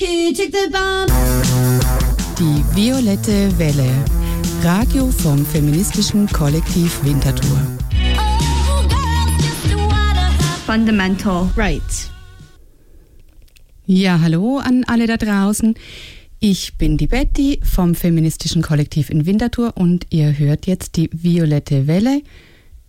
Die 0.00 0.06
violette 2.74 3.58
Welle. 3.58 3.90
Radio 4.62 5.10
vom 5.10 5.44
feministischen 5.44 6.26
Kollektiv 6.26 7.04
Winterthur. 7.04 7.60
Oh, 8.16 8.88
fundamental 10.64 11.50
rights. 11.54 12.10
Ja, 13.84 14.18
hallo 14.22 14.56
an 14.56 14.84
alle 14.86 15.06
da 15.06 15.18
draußen. 15.18 15.74
Ich 16.38 16.78
bin 16.78 16.96
die 16.96 17.06
Betty 17.06 17.60
vom 17.62 17.94
feministischen 17.94 18.62
Kollektiv 18.62 19.10
in 19.10 19.26
Winterthur 19.26 19.76
und 19.76 20.06
ihr 20.08 20.38
hört 20.38 20.66
jetzt 20.66 20.96
die 20.96 21.10
Violette 21.12 21.86
Welle, 21.86 22.22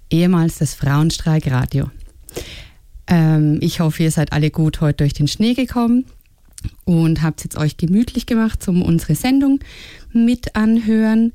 ehemals 0.09 0.59
das 0.59 0.75
Frauenstreikradio. 0.75 1.91
Ähm, 3.07 3.57
ich 3.59 3.81
hoffe, 3.81 4.03
ihr 4.03 4.11
seid 4.11 4.31
alle 4.31 4.49
gut 4.49 4.79
heute 4.79 5.03
durch 5.03 5.11
den 5.11 5.27
Schnee 5.27 5.55
gekommen 5.55 6.05
und 6.85 7.21
habt 7.21 7.43
jetzt 7.43 7.57
euch 7.57 7.77
gemütlich 7.77 8.25
gemacht 8.25 8.61
zum 8.61 8.81
unsere 8.81 9.15
Sendung 9.15 9.59
mit 10.11 10.55
anhören. 10.55 11.33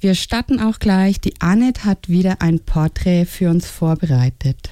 Wir 0.00 0.14
starten 0.14 0.58
auch 0.58 0.78
gleich. 0.78 1.20
Die 1.20 1.40
Annette 1.40 1.84
hat 1.84 2.08
wieder 2.08 2.42
ein 2.42 2.58
Porträt 2.60 3.24
für 3.24 3.50
uns 3.50 3.68
vorbereitet. 3.68 4.70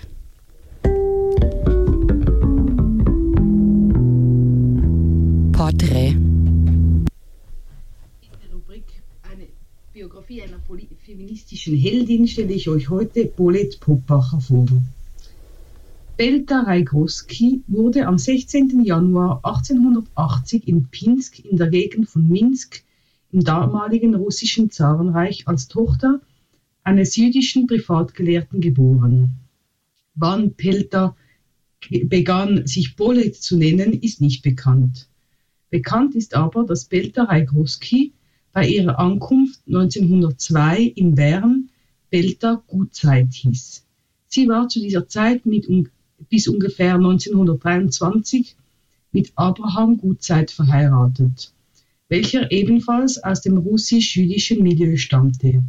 Porträt. 5.52 6.08
In 6.08 7.06
der 8.42 8.52
Rubrik 8.52 8.84
eine 9.30 9.46
Biografie 9.92 10.42
einer 10.42 10.58
feministischen 11.04 11.76
Heldin 11.76 12.26
stelle 12.26 12.52
ich 12.52 12.68
euch 12.68 12.88
heute 12.88 13.26
Bolette 13.26 13.78
Poppacher 13.78 14.40
vor. 14.40 14.66
Belta 16.20 16.60
Rajgroski 16.64 17.62
wurde 17.66 18.06
am 18.06 18.18
16. 18.18 18.84
Januar 18.84 19.40
1880 19.42 20.68
in 20.68 20.88
Pinsk 20.88 21.38
in 21.38 21.56
der 21.56 21.68
Gegend 21.68 22.10
von 22.10 22.28
Minsk 22.28 22.82
im 23.32 23.42
damaligen 23.42 24.14
russischen 24.14 24.70
Zarenreich 24.70 25.48
als 25.48 25.68
Tochter 25.68 26.20
eines 26.82 27.16
jüdischen 27.16 27.66
Privatgelehrten 27.66 28.60
geboren. 28.60 29.30
Wann 30.14 30.52
Pelta 30.52 31.16
begann, 31.88 32.66
sich 32.66 32.96
Bolet 32.96 33.36
zu 33.36 33.56
nennen, 33.56 33.94
ist 33.94 34.20
nicht 34.20 34.42
bekannt. 34.42 35.08
Bekannt 35.70 36.14
ist 36.14 36.34
aber, 36.34 36.66
dass 36.66 36.84
Belta 36.84 37.24
Rajgroski 37.24 38.12
bei 38.52 38.68
ihrer 38.68 38.98
Ankunft 38.98 39.60
1902 39.66 40.82
in 40.82 41.14
Bern 41.14 41.70
Belta 42.10 42.62
Gutzeit 42.66 43.32
hieß. 43.32 43.86
Sie 44.26 44.48
war 44.48 44.68
zu 44.68 44.80
dieser 44.80 45.08
Zeit 45.08 45.46
mit 45.46 45.66
um, 45.66 45.88
bis 46.28 46.48
ungefähr 46.48 46.94
1923 46.94 48.56
mit 49.12 49.32
Abraham 49.34 49.98
Gutzeit 49.98 50.50
verheiratet, 50.50 51.52
welcher 52.08 52.50
ebenfalls 52.52 53.22
aus 53.22 53.40
dem 53.40 53.56
russisch-jüdischen 53.58 54.62
Milieu 54.62 54.96
stammte. 54.96 55.62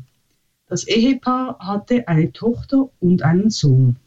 Das 0.67 0.87
Ehepaar 0.87 1.57
hatte 1.59 2.07
eine 2.07 2.31
Tochter 2.31 2.89
und 2.99 3.23
einen 3.23 3.49
Sohn. 3.49 3.97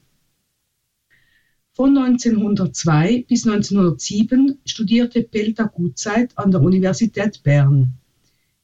Von 1.72 1.98
1902 1.98 3.25
bis 3.28 3.47
1907 3.47 4.61
studierte 4.65 5.22
Pelta 5.22 5.65
Gutzeit 5.65 6.31
an 6.39 6.53
der 6.53 6.62
Universität 6.62 7.42
Bern. 7.42 7.95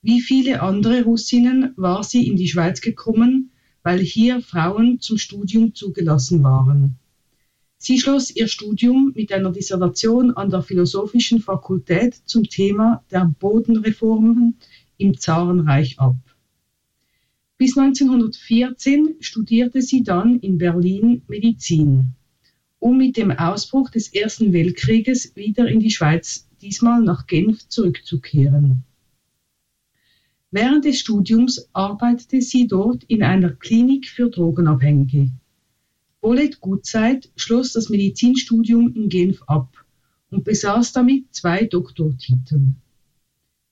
Wie 0.00 0.20
viele 0.20 0.62
andere 0.62 1.02
Russinnen 1.02 1.74
war 1.76 2.04
sie 2.04 2.28
in 2.28 2.36
die 2.36 2.46
Schweiz 2.46 2.80
gekommen, 2.80 3.50
weil 3.82 3.98
hier 3.98 4.40
Frauen 4.40 5.00
zum 5.00 5.18
Studium 5.18 5.74
zugelassen 5.74 6.44
waren. 6.44 6.99
Sie 7.82 7.98
schloss 7.98 8.30
ihr 8.36 8.46
Studium 8.46 9.12
mit 9.14 9.32
einer 9.32 9.52
Dissertation 9.52 10.32
an 10.36 10.50
der 10.50 10.60
Philosophischen 10.60 11.40
Fakultät 11.40 12.14
zum 12.26 12.44
Thema 12.44 13.02
der 13.10 13.24
Bodenreformen 13.40 14.58
im 14.98 15.16
Zarenreich 15.16 15.98
ab. 15.98 16.18
Bis 17.56 17.78
1914 17.78 19.16
studierte 19.20 19.80
sie 19.80 20.02
dann 20.02 20.40
in 20.40 20.58
Berlin 20.58 21.22
Medizin, 21.26 22.12
um 22.80 22.98
mit 22.98 23.16
dem 23.16 23.30
Ausbruch 23.30 23.88
des 23.88 24.12
Ersten 24.12 24.52
Weltkrieges 24.52 25.34
wieder 25.34 25.66
in 25.66 25.80
die 25.80 25.90
Schweiz, 25.90 26.46
diesmal 26.60 27.00
nach 27.00 27.26
Genf, 27.26 27.66
zurückzukehren. 27.66 28.84
Während 30.50 30.84
des 30.84 30.98
Studiums 30.98 31.70
arbeitete 31.72 32.42
sie 32.42 32.66
dort 32.66 33.04
in 33.04 33.22
einer 33.22 33.52
Klinik 33.52 34.06
für 34.06 34.28
Drogenabhängige. 34.28 35.30
Bolette 36.20 36.58
Gutzeit 36.60 37.30
schloss 37.34 37.72
das 37.72 37.88
Medizinstudium 37.88 38.94
in 38.94 39.08
Genf 39.08 39.42
ab 39.46 39.84
und 40.30 40.44
besaß 40.44 40.92
damit 40.92 41.34
zwei 41.34 41.64
Doktortitel. 41.64 42.74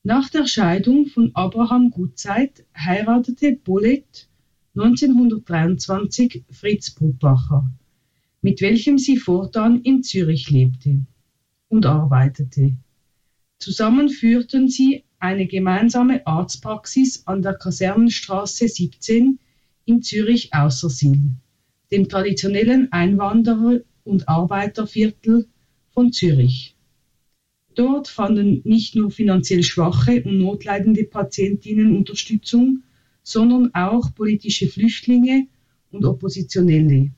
Nach 0.03 0.31
der 0.31 0.47
Scheidung 0.47 1.07
von 1.07 1.33
Abraham 1.35 1.91
Gutzeit 1.91 2.65
heiratete 2.75 3.53
Bolette 3.53 4.29
1923 4.75 6.45
Fritz 6.51 6.91
Bruppacher, 6.93 7.71
mit 8.41 8.63
welchem 8.63 8.97
sie 8.97 9.19
fortan 9.19 9.83
in 9.83 10.03
Zürich 10.03 10.49
lebte 10.49 11.05
und 11.69 11.85
arbeitete. 11.85 12.77
Zusammen 13.59 14.09
führten 14.09 14.69
sie 14.69 15.05
eine 15.19 15.47
gemeinsame 15.47 16.27
Arztpraxis 16.27 17.27
an 17.27 17.43
der 17.43 17.55
Kasernenstraße 17.55 18.69
17 18.69 19.39
in 19.85 20.03
Zürich 20.03 20.55
Aussersil, 20.55 21.33
dem 21.91 22.09
traditionellen 22.09 22.93
Einwanderer- 22.93 23.83
und 24.05 24.29
Arbeiterviertel 24.29 25.47
von 25.91 26.13
Zürich. 26.13 26.77
Dort 27.75 28.09
fanden 28.09 28.61
nicht 28.65 28.97
nur 28.97 29.11
finanziell 29.11 29.63
schwache 29.63 30.23
und 30.25 30.39
notleidende 30.39 31.05
Patientinnen 31.05 31.97
Unterstützung, 31.97 32.83
sondern 33.23 33.75
auch 33.75 34.15
politische 34.15 34.67
Flüchtlinge 34.67 35.47
und 35.91 36.05
Oppositionelle. 36.05 37.13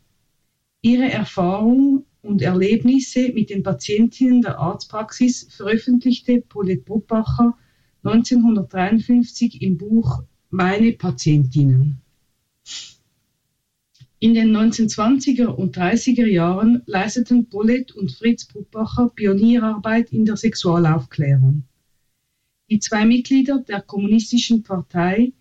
Ihre 0.83 1.11
Erfahrung 1.11 2.05
und 2.23 2.43
Erlebnisse 2.43 3.33
mit 3.33 3.51
den 3.51 3.63
Patientinnen 3.63 4.43
der 4.43 4.59
Arztpraxis 4.59 5.47
veröffentlichte 5.51 6.41
Paulette 6.43 6.83
Bruppacher 6.83 7.57
1953 8.03 9.63
im 9.63 9.79
Buch 9.79 10.23
Meine 10.51 10.93
Patientinnen. 10.93 12.01
In 14.23 14.35
den 14.35 14.55
1920er 14.55 15.47
und 15.47 15.79
30er 15.79 16.27
Jahren 16.27 16.83
leisteten 16.85 17.49
Paulette 17.49 17.95
und 17.95 18.13
Fritz 18.13 18.45
Bruppacher 18.45 19.09
Pionierarbeit 19.09 20.13
in 20.13 20.27
der 20.27 20.37
Sexualaufklärung. 20.37 21.65
Die 22.69 22.81
zwei 22.81 23.07
Mitglieder 23.07 23.65
der 23.67 23.81
Kommunistischen 23.81 24.63
Partei 24.63 25.33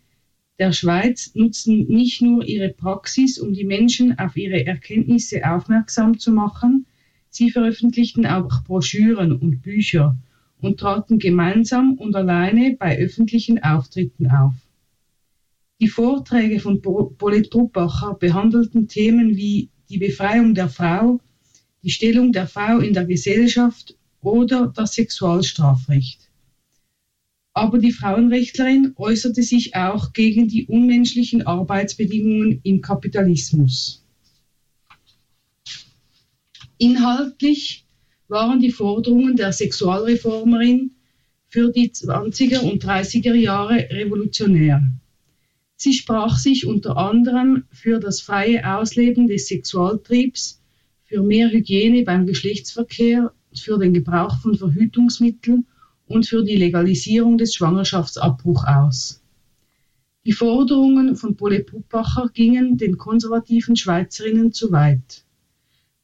der 0.59 0.71
Schweiz 0.71 1.35
nutzten 1.35 1.87
nicht 1.87 2.21
nur 2.21 2.45
ihre 2.45 2.69
Praxis, 2.69 3.37
um 3.37 3.51
die 3.51 3.65
Menschen 3.65 4.17
auf 4.17 4.37
ihre 4.37 4.65
Erkenntnisse 4.65 5.41
aufmerksam 5.45 6.17
zu 6.17 6.31
machen, 6.31 6.85
sie 7.29 7.51
veröffentlichten 7.51 8.25
auch 8.25 8.63
Broschüren 8.63 9.33
und 9.33 9.61
Bücher 9.61 10.15
und 10.61 10.79
traten 10.79 11.19
gemeinsam 11.19 11.95
und 11.95 12.15
alleine 12.15 12.77
bei 12.79 12.97
öffentlichen 12.97 13.61
Auftritten 13.61 14.31
auf. 14.31 14.53
Die 15.81 15.87
Vorträge 15.87 16.59
von 16.59 16.81
Paulette 16.81 17.49
Bruppacher 17.49 18.15
behandelten 18.15 18.89
Themen 18.89 19.37
wie 19.37 19.69
die 19.89 19.97
Befreiung 19.97 20.53
der 20.53 20.67
Frau, 20.67 21.21
die 21.83 21.89
Stellung 21.89 22.33
der 22.33 22.47
Frau 22.47 22.79
in 22.79 22.93
der 22.93 23.05
Gesellschaft 23.05 23.95
oder 24.21 24.73
das 24.75 24.95
Sexualstrafrecht. 24.95 26.29
Aber 27.53 27.77
die 27.77 27.93
Frauenrechtlerin 27.93 28.93
äußerte 28.97 29.41
sich 29.41 29.75
auch 29.75 30.11
gegen 30.11 30.49
die 30.49 30.65
unmenschlichen 30.65 31.47
Arbeitsbedingungen 31.47 32.59
im 32.63 32.81
Kapitalismus. 32.81 34.05
Inhaltlich 36.77 37.85
waren 38.27 38.59
die 38.59 38.71
Forderungen 38.71 39.37
der 39.37 39.53
Sexualreformerin 39.53 40.91
für 41.47 41.71
die 41.71 41.89
20er 41.89 42.59
und 42.59 42.83
30er 42.83 43.33
Jahre 43.33 43.89
revolutionär. 43.89 44.83
Sie 45.81 45.93
sprach 45.93 46.37
sich 46.37 46.67
unter 46.67 46.97
anderem 46.97 47.63
für 47.71 48.01
das 48.01 48.19
freie 48.19 48.69
Ausleben 48.69 49.27
des 49.27 49.47
Sexualtriebs, 49.47 50.61
für 51.05 51.23
mehr 51.23 51.49
Hygiene 51.49 52.03
beim 52.03 52.25
Geschlechtsverkehr, 52.25 53.31
für 53.55 53.79
den 53.79 53.93
Gebrauch 53.93 54.41
von 54.41 54.55
Verhütungsmitteln 54.55 55.67
und 56.05 56.27
für 56.27 56.43
die 56.43 56.57
Legalisierung 56.57 57.37
des 57.37 57.55
Schwangerschaftsabbruchs 57.55 58.65
aus. 58.65 59.23
Die 60.25 60.33
Forderungen 60.33 61.15
von 61.15 61.37
Pole 61.37 61.61
Puppacher 61.61 62.29
gingen 62.33 62.77
den 62.77 62.97
konservativen 62.97 63.77
Schweizerinnen 63.77 64.51
zu 64.51 64.73
weit. 64.73 65.23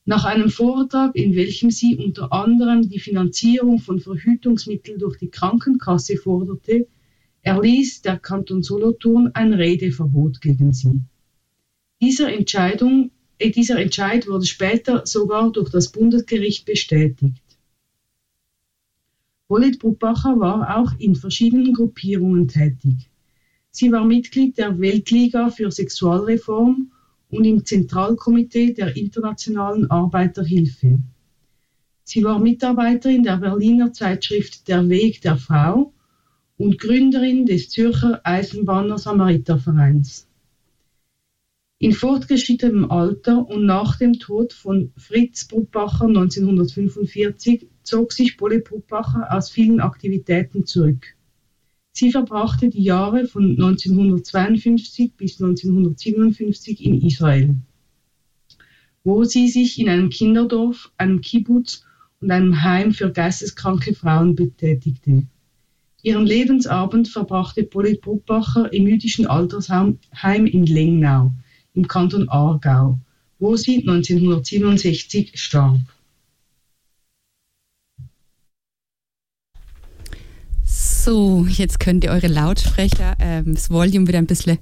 Nach 0.06 0.24
einem 0.24 0.50
Vortrag, 0.50 1.13
in 1.18 1.36
welchem 1.36 1.69
sie 1.69 1.98
unter 1.98 2.31
anderem 2.31 2.88
die 2.88 3.00
Finanzierung 3.00 3.80
von 3.80 4.00
Verhütungsmitteln 4.00 5.00
durch 5.00 5.18
die 5.18 5.31
Krankenkasse 5.31 6.16
forderte, 6.16 6.88
erließ 7.45 8.01
der 8.01 8.18
Kanton 8.18 8.63
Solothurn 8.63 9.30
ein 9.36 9.53
Redeverbot 9.53 10.42
gegen 10.42 10.74
sie. 10.74 11.01
Dieser, 12.01 12.33
Entscheidung, 12.33 13.12
äh, 13.38 13.51
dieser 13.51 13.80
Entscheid 13.80 14.27
wurde 14.27 14.47
später 14.47 15.06
sogar 15.06 15.51
durch 15.51 15.69
das 15.69 15.92
Bundesgericht 15.92 16.65
bestätigt. 16.65 17.44
Bolet 19.47 19.77
Brubacher 19.77 20.39
war 20.39 20.75
auch 20.75 20.94
in 20.97 21.15
verschiedenen 21.15 21.74
Gruppierungen 21.74 22.47
tätig. 22.47 23.12
Sie 23.69 23.92
war 23.92 24.06
Mitglied 24.06 24.57
der 24.57 24.80
Weltliga 24.80 25.51
für 25.51 25.69
Sexualreform 25.69 26.92
und 27.30 27.45
im 27.45 27.63
Zentralkomitee 27.63 28.74
der 28.74 28.95
Internationalen 28.95 29.92
Arbeiterhilfe. 29.92 30.97
Sie 32.03 32.24
war 32.24 32.39
Mitarbeiterin 32.39 33.21
der 33.21 33.38
Berliner 33.38 33.94
Zeitschrift 33.94 34.68
Der 34.68 34.89
Weg 34.89 35.21
der 35.21 35.38
Frau 35.38 35.92
und 36.57 36.80
Gründerin 36.80 37.46
des 37.46 37.69
Zürcher 37.69 38.22
Eisenbahner 38.24 38.98
Samaritervereins. 38.98 40.28
In 41.78 41.92
fortgeschrittenem 41.92 42.90
Alter 42.90 43.46
und 43.48 43.66
nach 43.66 43.98
dem 43.98 44.13
Tod 44.13 44.54
von 44.54 44.94
Fritz 44.96 45.46
Brubacher 45.46 46.07
1945 46.07 47.68
zog 47.84 48.13
sich 48.13 48.38
Bolle 48.38 48.62
Brubacher 48.62 49.28
aus 49.30 49.50
vielen 49.50 49.81
Aktivitäten 49.81 50.66
zurück. 50.66 51.16
Sie 51.92 52.12
verbrachte 52.12 52.69
die 52.69 52.84
Jahre 52.84 53.25
von 53.25 53.52
1952 53.52 55.13
bis 55.16 55.42
1957 55.42 56.84
in 56.84 57.02
Israel, 57.02 57.56
wo 59.04 59.24
sie 59.25 59.50
sich 59.50 59.80
in 59.80 59.90
einem 59.90 60.10
Kinderdorf, 60.10 60.92
einem 60.98 61.22
Kibbutz 61.22 61.86
und 62.22 62.31
einem 62.31 62.63
Heim 62.63 62.94
für 62.94 63.12
geisteskranke 63.12 63.94
Frauen 63.94 64.36
betätigte. 64.36 65.28
Ihren 66.06 66.28
Lebensabend 66.28 67.07
verbrachte 67.07 67.63
Polly 67.63 67.96
Brubacher 67.96 68.72
im 68.72 68.86
jüdischen 68.86 69.25
Altersheim 69.25 69.98
in 70.46 70.68
Lengnau 70.68 71.31
im 71.74 71.88
Kanton 71.88 72.30
Aargau, 72.30 73.00
wo 73.40 73.56
sie 73.56 73.80
1967 73.80 75.31
starb. 75.34 75.80
So, 80.63 81.48
jetzt 81.50 81.80
könnt 81.80 82.04
ihr 82.04 82.12
eure 82.12 82.28
Lautsprecher, 82.28 83.16
ähm, 83.19 83.56
das 83.56 83.72
Volume 83.72 84.07
wieder 84.07 84.19
ein 84.19 84.28
bisschen 84.28 84.60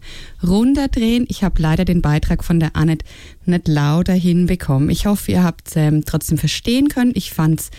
runterdrehen. 0.48 1.26
Ich 1.28 1.44
habe 1.44 1.62
leider 1.62 1.84
den 1.84 2.02
Beitrag 2.02 2.46
von 2.46 2.62
der 2.62 2.78
Annette 2.78 3.06
nicht 3.46 3.68
lauter 3.68 4.14
hinbekommen. 4.14 4.90
Ich 4.90 5.08
hoffe, 5.08 5.34
ihr 5.34 5.44
habt 5.44 5.76
ähm, 5.76 6.06
trotzdem 6.06 6.38
verstehen 6.38 6.88
können. 6.88 7.12
Ich 7.16 7.34
fand 7.34 7.60
es 7.60 7.72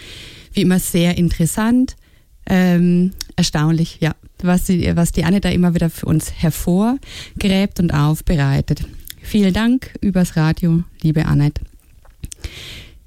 wie 0.53 0.61
immer 0.61 0.79
sehr 0.79 1.17
interessant, 1.17 1.97
ähm, 2.47 3.13
erstaunlich, 3.37 3.99
ja, 4.01 4.15
was 4.43 4.65
die, 4.65 4.95
was 4.97 5.13
die 5.13 5.25
Anne 5.25 5.41
da 5.41 5.49
immer 5.49 5.75
wieder 5.75 5.91
für 5.91 6.07
uns 6.07 6.33
hervorgräbt 6.33 7.81
und 7.81 7.93
aufbereitet. 7.93 8.85
Vielen 9.23 9.55
Dank 9.55 9.95
übers 10.01 10.37
Radio, 10.37 10.83
liebe 11.03 11.25
Annette. 11.25 11.63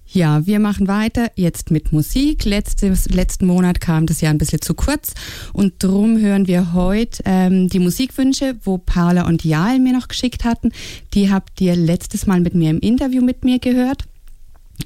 Ja, 0.10 0.48
wir 0.48 0.60
machen 0.60 0.88
weiter 0.88 1.32
jetzt 1.36 1.70
mit 1.70 1.92
Musik. 1.92 2.46
Letztes, 2.46 3.10
letzten 3.10 3.46
Monat 3.46 3.82
kam 3.82 4.06
das 4.06 4.22
ja 4.22 4.30
ein 4.30 4.38
bisschen 4.38 4.62
zu 4.62 4.74
kurz 4.74 5.14
und 5.54 5.84
drum 5.84 6.18
hören 6.18 6.48
wir 6.48 6.74
heute 6.74 7.22
ähm, 7.26 7.68
die 7.68 7.80
Musikwünsche, 7.80 8.56
wo 8.64 8.78
Paula 8.78 9.28
und 9.28 9.44
Jael 9.44 9.80
mir 9.80 9.94
noch 9.94 10.08
geschickt 10.08 10.46
hatten. 10.46 10.72
Die 11.14 11.30
habt 11.30 11.60
ihr 11.60 11.76
letztes 11.76 12.26
Mal 12.26 12.40
mit 12.40 12.56
mir 12.56 12.72
im 12.72 12.80
Interview 12.80 13.22
mit 13.22 13.44
mir 13.44 13.60
gehört. 13.60 14.06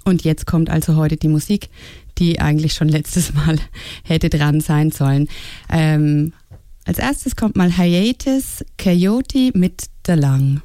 Und 0.06 0.24
jetzt 0.24 0.45
kommt 0.45 0.69
also 0.69 0.95
heute 0.95 1.18
die 1.18 1.27
Musik, 1.27 1.69
die 2.18 2.40
eigentlich 2.40 2.74
schon 2.74 2.90
letztes 2.90 3.34
Mal 3.36 3.58
hätte 4.04 4.30
dran 4.30 4.62
sein 4.62 4.92
sollen. 4.92 5.28
Ähm, 5.69 6.34
als 6.86 6.98
erstes 6.98 7.36
kommt 7.36 7.56
mal 7.56 7.72
Hiatus 7.72 8.66
Coyote 8.78 9.52
mit 9.54 9.86
The 10.06 10.13
Lang. 10.13 10.62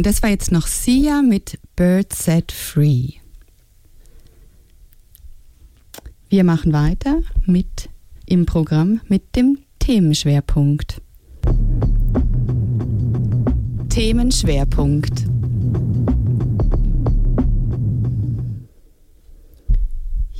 und 0.00 0.06
das 0.06 0.22
war 0.22 0.30
jetzt 0.30 0.50
noch 0.50 0.66
Sia 0.66 1.20
mit 1.20 1.58
Bird 1.76 2.10
Set 2.14 2.52
Free. 2.52 3.18
Wir 6.30 6.42
machen 6.42 6.72
weiter 6.72 7.20
mit 7.44 7.90
im 8.24 8.46
Programm 8.46 9.02
mit 9.08 9.36
dem 9.36 9.58
Themenschwerpunkt. 9.78 11.02
Themenschwerpunkt. 13.90 15.26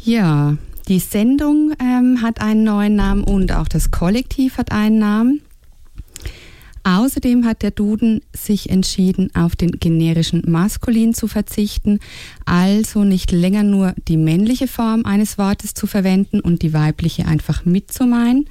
Ja, 0.03 0.57
die 0.89 1.01
Sendung 1.01 1.75
ähm, 1.79 2.23
hat 2.23 2.41
einen 2.41 2.65
neuen 2.65 2.97
Namen 2.97 3.25
und 3.25 3.53
auch 3.53 3.69
das 3.69 3.91
Kollektiv 3.91 4.57
hat 4.57 4.73
einen 4.73 4.99
Namen. 4.99 5.43
Außerdem 6.83 7.45
hat 7.45 7.63
der 7.63 7.71
Duden 7.71 8.23
sich 8.35 8.71
entschieden, 8.71 9.31
auf 9.35 9.55
den 9.55 9.73
generischen 9.73 10.43
Maskulin 10.47 11.13
zu 11.13 11.29
verzichten, 11.29 12.01
also 12.47 13.05
nicht 13.05 13.33
länger 13.33 13.63
nur 13.63 13.95
die 14.09 14.17
männliche 14.17 14.67
Form 14.67 15.05
eines 15.05 15.37
Wortes 15.37 15.75
zu 15.75 15.87
verwenden 15.87 16.41
und 16.41 16.63
die 16.63 16.73
weibliche 16.73 17.27
einfach 17.27 17.65
mitzumeinen. 17.65 18.49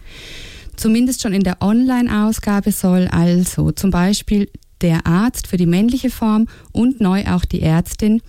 Zumindest 0.75 1.21
schon 1.21 1.33
in 1.33 1.43
der 1.43 1.61
Online-Ausgabe 1.61 2.71
soll 2.71 3.07
also 3.07 3.71
zum 3.71 3.91
Beispiel 3.91 4.49
der 4.81 5.05
Arzt 5.05 5.47
für 5.47 5.57
die 5.57 5.65
männliche 5.65 6.09
Form 6.09 6.47
und 6.71 7.01
neu 7.01 7.25
auch 7.27 7.45
die 7.45 7.61
Ärztin 7.61 8.21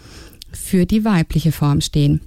für 0.53 0.87
die 0.87 1.05
weibliche 1.05 1.53
Form 1.53 1.81
stehen. 1.81 2.21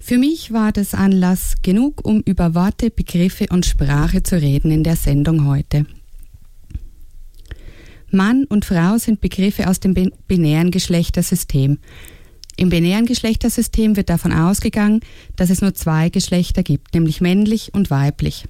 Für 0.00 0.18
mich 0.18 0.52
war 0.52 0.70
das 0.70 0.94
Anlass 0.94 1.54
genug, 1.62 2.04
um 2.04 2.20
über 2.20 2.54
Worte, 2.54 2.90
Begriffe 2.90 3.46
und 3.50 3.66
Sprache 3.66 4.22
zu 4.22 4.40
reden 4.40 4.70
in 4.70 4.84
der 4.84 4.96
Sendung 4.96 5.46
heute. 5.46 5.86
Mann 8.14 8.44
und 8.44 8.64
Frau 8.64 8.96
sind 8.96 9.20
Begriffe 9.20 9.68
aus 9.68 9.80
dem 9.80 9.94
binären 10.26 10.70
Geschlechtersystem. 10.70 11.78
Im 12.56 12.68
binären 12.68 13.06
Geschlechtersystem 13.06 13.96
wird 13.96 14.08
davon 14.08 14.32
ausgegangen, 14.32 15.00
dass 15.36 15.50
es 15.50 15.60
nur 15.60 15.74
zwei 15.74 16.08
Geschlechter 16.08 16.62
gibt, 16.62 16.94
nämlich 16.94 17.20
männlich 17.20 17.74
und 17.74 17.90
weiblich. 17.90 18.46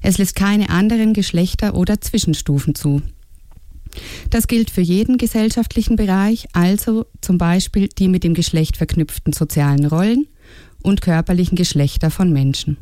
Es 0.00 0.18
lässt 0.18 0.36
keine 0.36 0.70
anderen 0.70 1.12
Geschlechter 1.12 1.74
oder 1.74 2.00
Zwischenstufen 2.00 2.74
zu. 2.74 3.02
Das 4.30 4.46
gilt 4.46 4.70
für 4.70 4.80
jeden 4.80 5.18
gesellschaftlichen 5.18 5.96
Bereich, 5.96 6.48
also 6.52 7.06
zum 7.20 7.36
Beispiel 7.38 7.88
die 7.88 8.08
mit 8.08 8.24
dem 8.24 8.34
Geschlecht 8.34 8.76
verknüpften 8.76 9.32
sozialen 9.32 9.84
Rollen 9.84 10.26
und 10.82 11.02
körperlichen 11.02 11.56
Geschlechter 11.56 12.10
von 12.10 12.32
Menschen. 12.32 12.78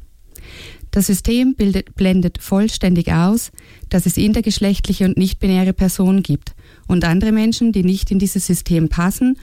Das 0.90 1.07
System 1.07 1.55
bildet, 1.55 1.94
blendet 1.94 2.38
vollständig 2.38 3.12
aus, 3.12 3.53
dass 3.88 4.07
es 4.07 4.16
intergeschlechtliche 4.16 5.05
und 5.05 5.16
nicht-binäre 5.16 5.72
Personen 5.72 6.22
gibt 6.22 6.55
und 6.88 7.05
andere 7.05 7.33
Menschen, 7.33 7.72
die 7.72 7.85
nicht 7.85 8.11
in 8.11 8.18
dieses 8.18 8.46
System 8.46 8.88
passen 8.88 9.38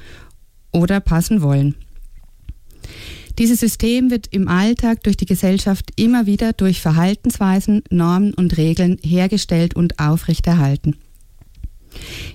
oder 0.71 0.99
passen 0.99 1.41
wollen. 1.41 1.75
Dieses 3.37 3.59
System 3.59 4.09
wird 4.09 4.27
im 4.33 4.47
Alltag 4.47 5.03
durch 5.03 5.15
die 5.15 5.27
Gesellschaft 5.27 5.91
immer 5.95 6.25
wieder 6.25 6.53
durch 6.53 6.81
Verhaltensweisen, 6.81 7.83
Normen 7.91 8.33
und 8.33 8.57
Regeln 8.57 8.97
hergestellt 9.03 9.75
und 9.75 9.99
aufrechterhalten. 9.99 10.95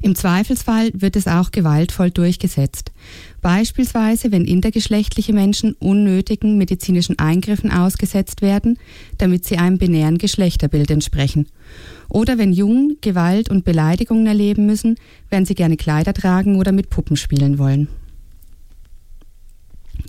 Im 0.00 0.14
Zweifelsfall 0.14 0.90
wird 0.94 1.16
es 1.16 1.26
auch 1.26 1.50
gewaltvoll 1.50 2.10
durchgesetzt. 2.10 2.92
Beispielsweise, 3.40 4.32
wenn 4.32 4.44
intergeschlechtliche 4.44 5.32
Menschen 5.32 5.74
unnötigen 5.74 6.58
medizinischen 6.58 7.18
Eingriffen 7.18 7.70
ausgesetzt 7.70 8.42
werden, 8.42 8.78
damit 9.18 9.44
sie 9.44 9.58
einem 9.58 9.78
binären 9.78 10.18
Geschlechterbild 10.18 10.90
entsprechen. 10.90 11.46
Oder 12.08 12.38
wenn 12.38 12.52
Jungen 12.52 12.98
Gewalt 13.00 13.50
und 13.50 13.64
Beleidigungen 13.64 14.26
erleben 14.26 14.66
müssen, 14.66 14.96
wenn 15.30 15.44
sie 15.44 15.54
gerne 15.54 15.76
Kleider 15.76 16.14
tragen 16.14 16.56
oder 16.56 16.72
mit 16.72 16.90
Puppen 16.90 17.16
spielen 17.16 17.58
wollen. 17.58 17.88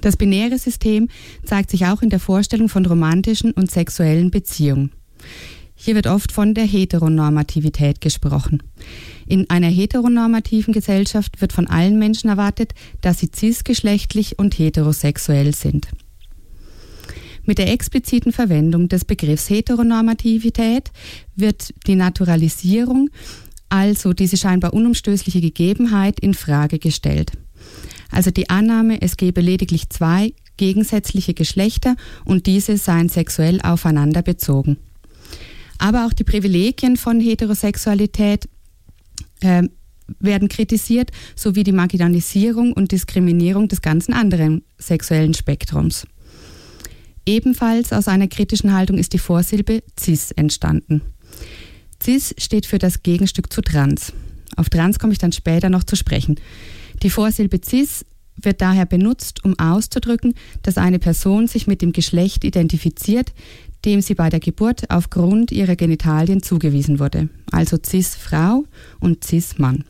Das 0.02 0.18
binäre 0.18 0.58
System 0.58 1.08
zeigt 1.46 1.72
sich 1.72 1.86
auch 1.86 2.02
in 2.02 2.10
der 2.10 2.20
Vorstellung 2.20 2.68
von 2.68 2.86
romantischen 2.86 3.52
und 3.52 3.72
sexuellen 3.72 4.32
Beziehungen. 4.32 4.92
Hier 5.76 5.96
wird 5.96 6.08
oft 6.08 6.32
von 6.32 6.54
der 6.54 6.66
Heteronormativität 6.66 8.02
gesprochen. 8.02 8.64
In 9.28 9.50
einer 9.50 9.68
heteronormativen 9.68 10.74
Gesellschaft 10.74 11.42
wird 11.42 11.54
von 11.54 11.68
allen 11.68 11.98
Menschen 11.98 12.30
erwartet, 12.30 12.74
dass 13.02 13.20
sie 13.20 13.30
cisgeschlechtlich 13.34 14.40
und 14.40 14.58
heterosexuell 14.58 15.54
sind. 15.54 15.88
Mit 17.46 17.58
der 17.58 17.72
expliziten 17.72 18.32
Verwendung 18.32 18.88
des 18.88 19.04
Begriffs 19.04 19.50
Heteronormativität 19.50 20.92
wird 21.36 21.74
die 21.88 21.96
Naturalisierung, 21.96 23.10
also 23.68 24.14
diese 24.14 24.38
scheinbar 24.38 24.74
unumstößliche 24.74 25.42
Gegebenheit, 25.42 26.20
in 26.20 26.34
Frage 26.34 26.80
gestellt. 26.80 27.32
Also 28.12 28.32
die 28.32 28.50
Annahme, 28.50 29.02
es 29.02 29.18
gebe 29.18 29.42
lediglich 29.42 29.90
zwei 29.90 30.34
gegensätzliche 30.56 31.34
Geschlechter 31.34 31.96
und 32.26 32.46
diese 32.46 32.78
seien 32.78 33.10
sexuell 33.10 33.60
aufeinander 33.62 34.22
bezogen. 34.22 34.78
Aber 35.80 36.06
auch 36.06 36.14
die 36.14 36.24
Privilegien 36.24 36.96
von 36.96 37.20
Heterosexualität 37.20 38.48
äh, 39.44 39.64
werden 40.20 40.50
kritisiert, 40.50 41.12
sowie 41.36 41.64
die 41.64 41.72
Marginalisierung 41.72 42.74
und 42.74 42.92
Diskriminierung 42.92 43.68
des 43.68 43.82
ganzen 43.82 44.14
anderen 44.14 44.64
sexuellen 44.78 45.34
Spektrums. 45.34 46.06
Ebenfalls 47.26 47.94
aus 47.94 48.08
einer 48.08 48.28
kritischen 48.28 48.74
Haltung 48.74 48.98
ist 48.98 49.14
die 49.14 49.20
Vorsilbe 49.20 49.82
cis 49.98 50.32
entstanden. 50.32 51.02
Cis 52.02 52.36
steht 52.38 52.66
für 52.66 52.80
das 52.80 53.02
Gegenstück 53.02 53.52
zu 53.52 53.62
trans. 53.62 54.12
Auf 54.58 54.70
trans 54.70 55.00
komme 55.00 55.14
ich 55.14 55.20
dann 55.20 55.32
später 55.32 55.70
noch 55.70 55.86
zu 55.86 55.96
sprechen. 55.96 56.36
Die 57.02 57.10
Vorsilbe 57.10 57.62
cis 57.64 58.06
wird 58.36 58.62
daher 58.62 58.86
benutzt, 58.86 59.46
um 59.46 59.58
auszudrücken, 59.58 60.34
dass 60.64 60.78
eine 60.78 61.00
Person 61.00 61.48
sich 61.48 61.66
mit 61.66 61.82
dem 61.82 61.94
Geschlecht 61.94 62.44
identifiziert, 62.44 63.32
dem 63.86 64.02
sie 64.02 64.16
bei 64.16 64.30
der 64.30 64.40
Geburt 64.40 64.90
aufgrund 64.90 65.52
ihrer 65.52 65.76
Genitalien 65.76 66.42
zugewiesen 66.42 67.00
wurde, 67.00 67.30
also 67.52 67.78
cis-Frau 67.84 68.64
und 69.00 69.24
cis-Mann. 69.24 69.84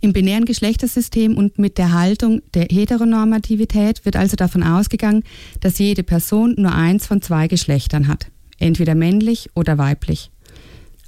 Im 0.00 0.12
binären 0.12 0.44
Geschlechtersystem 0.44 1.36
und 1.36 1.58
mit 1.58 1.78
der 1.78 1.92
Haltung 1.92 2.42
der 2.54 2.66
Heteronormativität 2.70 4.04
wird 4.04 4.16
also 4.16 4.36
davon 4.36 4.62
ausgegangen, 4.62 5.22
dass 5.60 5.78
jede 5.78 6.02
Person 6.02 6.54
nur 6.58 6.72
eins 6.72 7.06
von 7.06 7.22
zwei 7.22 7.48
Geschlechtern 7.48 8.06
hat, 8.06 8.26
entweder 8.58 8.94
männlich 8.94 9.48
oder 9.54 9.78
weiblich. 9.78 10.30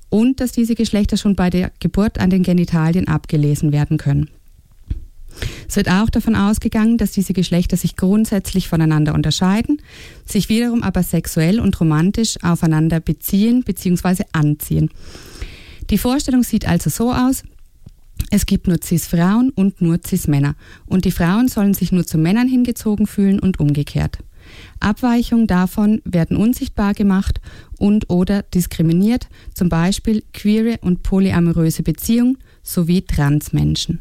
Und 0.09 0.41
dass 0.41 0.53
diese 0.53 0.75
Geschlechter 0.75 1.19
schon 1.19 1.37
bei 1.37 1.51
der 1.51 1.71
Geburt 1.81 2.19
an 2.19 2.31
den 2.31 2.43
Genitalien 2.43 3.09
abgelesen 3.09 3.73
werden 3.73 3.99
können. 3.99 4.31
Es 5.69 5.77
wird 5.77 5.91
auch 5.91 6.11
davon 6.11 6.35
ausgegangen, 6.35 6.99
dass 6.99 7.13
diese 7.13 7.33
Geschlechter 7.33 7.77
sich 7.77 7.97
grundsätzlich 7.97 8.69
voneinander 8.69 9.15
unterscheiden, 9.15 9.81
sich 10.25 10.49
wiederum 10.49 10.83
aber 10.83 11.03
sexuell 11.03 11.61
und 11.61 11.79
romantisch 11.81 12.37
aufeinander 12.43 13.01
beziehen 13.01 13.63
bzw. 13.63 14.25
anziehen. 14.33 14.91
Die 15.91 15.99
Vorstellung 15.99 16.43
sieht 16.43 16.67
also 16.67 16.91
so 16.91 17.13
aus, 17.13 17.45
es 18.31 18.47
gibt 18.47 18.67
nur 18.67 18.79
Cis-Frauen 18.83 19.51
und 19.51 19.81
nur 19.81 20.01
Cis-Männer 20.05 20.55
und 20.87 21.05
die 21.05 21.13
Frauen 21.13 21.49
sollen 21.49 21.75
sich 21.75 21.93
nur 21.93 22.07
zu 22.07 22.19
Männern 22.19 22.49
hingezogen 22.49 23.07
fühlen 23.07 23.39
und 23.39 23.61
umgekehrt. 23.61 24.19
Abweichungen 24.81 25.47
davon 25.47 26.01
werden 26.05 26.37
unsichtbar 26.37 26.95
gemacht 26.95 27.41
und 27.79 28.11
oder 28.11 28.43
diskriminiert, 28.43 29.29
zum 29.55 29.69
Beispiel 29.69 30.23
queere 30.33 30.79
und 30.81 31.03
polyamoröse 31.03 31.83
Beziehungen 31.83 32.39
sowie 32.63 33.03
Transmenschen. 33.03 34.01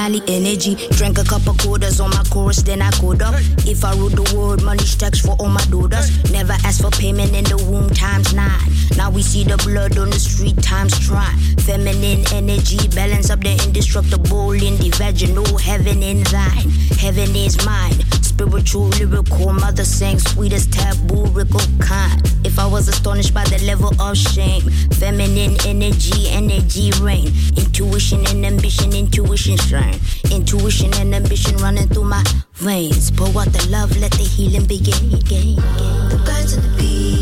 Mali 0.00 0.22
energy. 0.28 0.76
Drank 0.96 1.18
a 1.18 1.24
couple 1.24 1.54
quarters 1.54 2.00
on 2.00 2.10
my 2.10 2.22
chorus, 2.30 2.62
then 2.62 2.80
I 2.80 2.90
code 2.92 3.22
up. 3.22 3.34
If 3.66 3.84
I 3.84 3.94
rule 3.96 4.08
the 4.08 4.24
world, 4.34 4.62
money 4.62 4.84
stacks 4.84 5.20
for 5.20 5.36
all 5.38 5.48
my 5.48 5.64
daughters. 5.66 6.08
Never 6.30 6.54
ask 6.64 6.80
for 6.80 6.90
payment 6.90 7.34
in 7.34 7.44
the 7.44 7.56
womb 7.68 7.90
times 7.90 8.32
nine. 8.32 8.70
Now 8.96 9.10
we 9.10 9.22
see 9.22 9.44
the 9.44 9.56
blood 9.58 9.98
on 9.98 10.10
the 10.10 10.18
street 10.18 10.62
times 10.62 10.98
try. 11.06 11.30
Feminine 11.66 12.24
energy, 12.32 12.88
balance 12.94 13.30
up 13.30 13.40
the 13.40 13.52
indestructible 13.66 14.52
in 14.52 14.76
the 14.78 14.90
vaginal. 14.96 15.58
Heaven 15.58 16.02
in 16.02 16.22
thine, 16.24 16.70
heaven 16.96 17.34
is 17.36 17.62
mine. 17.66 17.98
Spiritual, 18.40 18.86
lyrical, 18.96 19.52
mother 19.52 19.84
sang 19.84 20.18
sweetest 20.18 20.72
taboo, 20.72 21.26
rickle 21.26 21.60
kind. 21.78 22.22
If 22.42 22.58
I 22.58 22.66
was 22.66 22.88
astonished 22.88 23.34
by 23.34 23.44
the 23.44 23.62
level 23.66 23.92
of 24.00 24.16
shame, 24.16 24.62
feminine 24.94 25.58
energy, 25.66 26.30
energy 26.30 26.90
reign. 27.02 27.30
Intuition 27.58 28.26
and 28.28 28.46
ambition, 28.46 28.94
intuition 28.94 29.58
shine. 29.58 30.00
Intuition 30.30 30.90
and 30.94 31.14
ambition 31.14 31.54
running 31.58 31.88
through 31.88 32.04
my 32.04 32.24
veins. 32.54 33.10
Pour 33.10 33.28
out 33.28 33.52
the 33.52 33.68
love, 33.68 33.94
let 33.98 34.12
the 34.12 34.24
healing 34.24 34.64
begin. 34.64 35.10
The 35.10 36.22
birds 36.24 36.54
and 36.54 36.64
the 36.64 36.78
bees. 36.78 37.19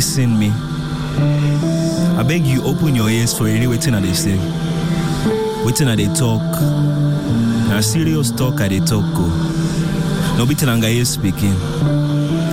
Listen 0.00 0.38
me. 0.38 0.50
I 2.18 2.24
beg 2.26 2.46
you 2.46 2.62
open 2.64 2.94
your 2.94 3.10
ears 3.10 3.36
for 3.36 3.46
any 3.46 3.66
waiting 3.66 3.92
at 3.94 4.00
they 4.02 4.14
say. 4.14 4.38
Waiting 5.62 5.88
at 5.90 5.98
they 5.98 6.06
talk. 6.14 6.40
Now 7.68 7.82
serious 7.82 8.30
talk 8.30 8.62
at 8.62 8.70
they 8.70 8.78
talk 8.80 9.04
go. 9.14 9.26
No 10.38 10.46
be 10.48 10.54
telling 10.54 10.80
speaking. 11.04 11.54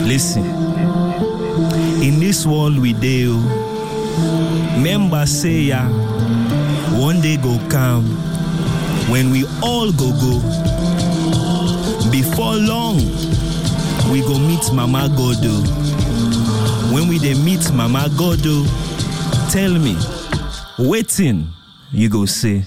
Listen. 0.06 0.44
In 2.04 2.20
this 2.20 2.46
world 2.46 2.78
we 2.78 2.92
deal. 2.92 3.36
Oh, 3.40 4.80
Member 4.84 5.26
say 5.26 5.72
ya. 5.72 5.88
One 7.00 7.22
day 7.22 7.38
go 7.38 7.58
come 7.70 8.04
when 9.10 9.32
we 9.32 9.46
all 9.64 9.94
go 9.94 10.12
go. 10.20 10.42
Before 12.12 12.56
long, 12.58 12.98
we 14.12 14.20
go 14.20 14.38
meet 14.38 14.70
Mama 14.74 15.08
Godo. 15.16 15.64
Oh. 15.64 15.97
When 16.94 17.08
we 17.10 17.20
dey 17.20 17.34
meet 17.34 17.72
Mama 17.74 18.08
Godo, 18.18 18.64
oh, 18.66 19.50
tell 19.52 19.72
me, 19.78 19.96
waiting 20.80 21.48
you 21.92 22.10
go 22.10 22.26
say. 22.26 22.64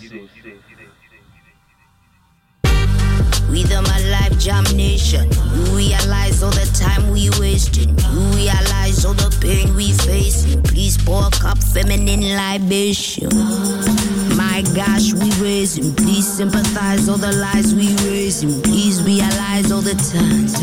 With 3.50 3.70
my 3.72 3.98
life 4.10 4.38
jam 4.38 4.64
you 4.78 5.64
realize 5.76 6.42
all 6.42 6.50
the 6.50 6.70
time 6.78 7.10
we 7.10 7.30
wasting. 7.40 7.88
You 7.98 8.20
realize 8.36 9.04
all 9.04 9.14
the 9.14 9.36
pain 9.40 9.74
we 9.74 9.92
facing. 9.92 10.62
Please 10.62 10.96
pour 10.96 11.26
a 11.26 11.30
cup 11.30 11.58
feminine 11.58 12.36
libation. 12.36 13.28
My 14.36 14.62
gosh, 14.74 15.12
we 15.14 15.30
raising. 15.42 15.94
Please 15.96 16.26
sympathize 16.30 17.08
all 17.08 17.18
the 17.18 17.32
lies 17.32 17.74
we 17.74 17.94
raising. 18.08 18.62
Please 18.62 19.02
realize 19.02 19.72
all 19.72 19.80
the 19.82 19.94
times. 19.94 20.54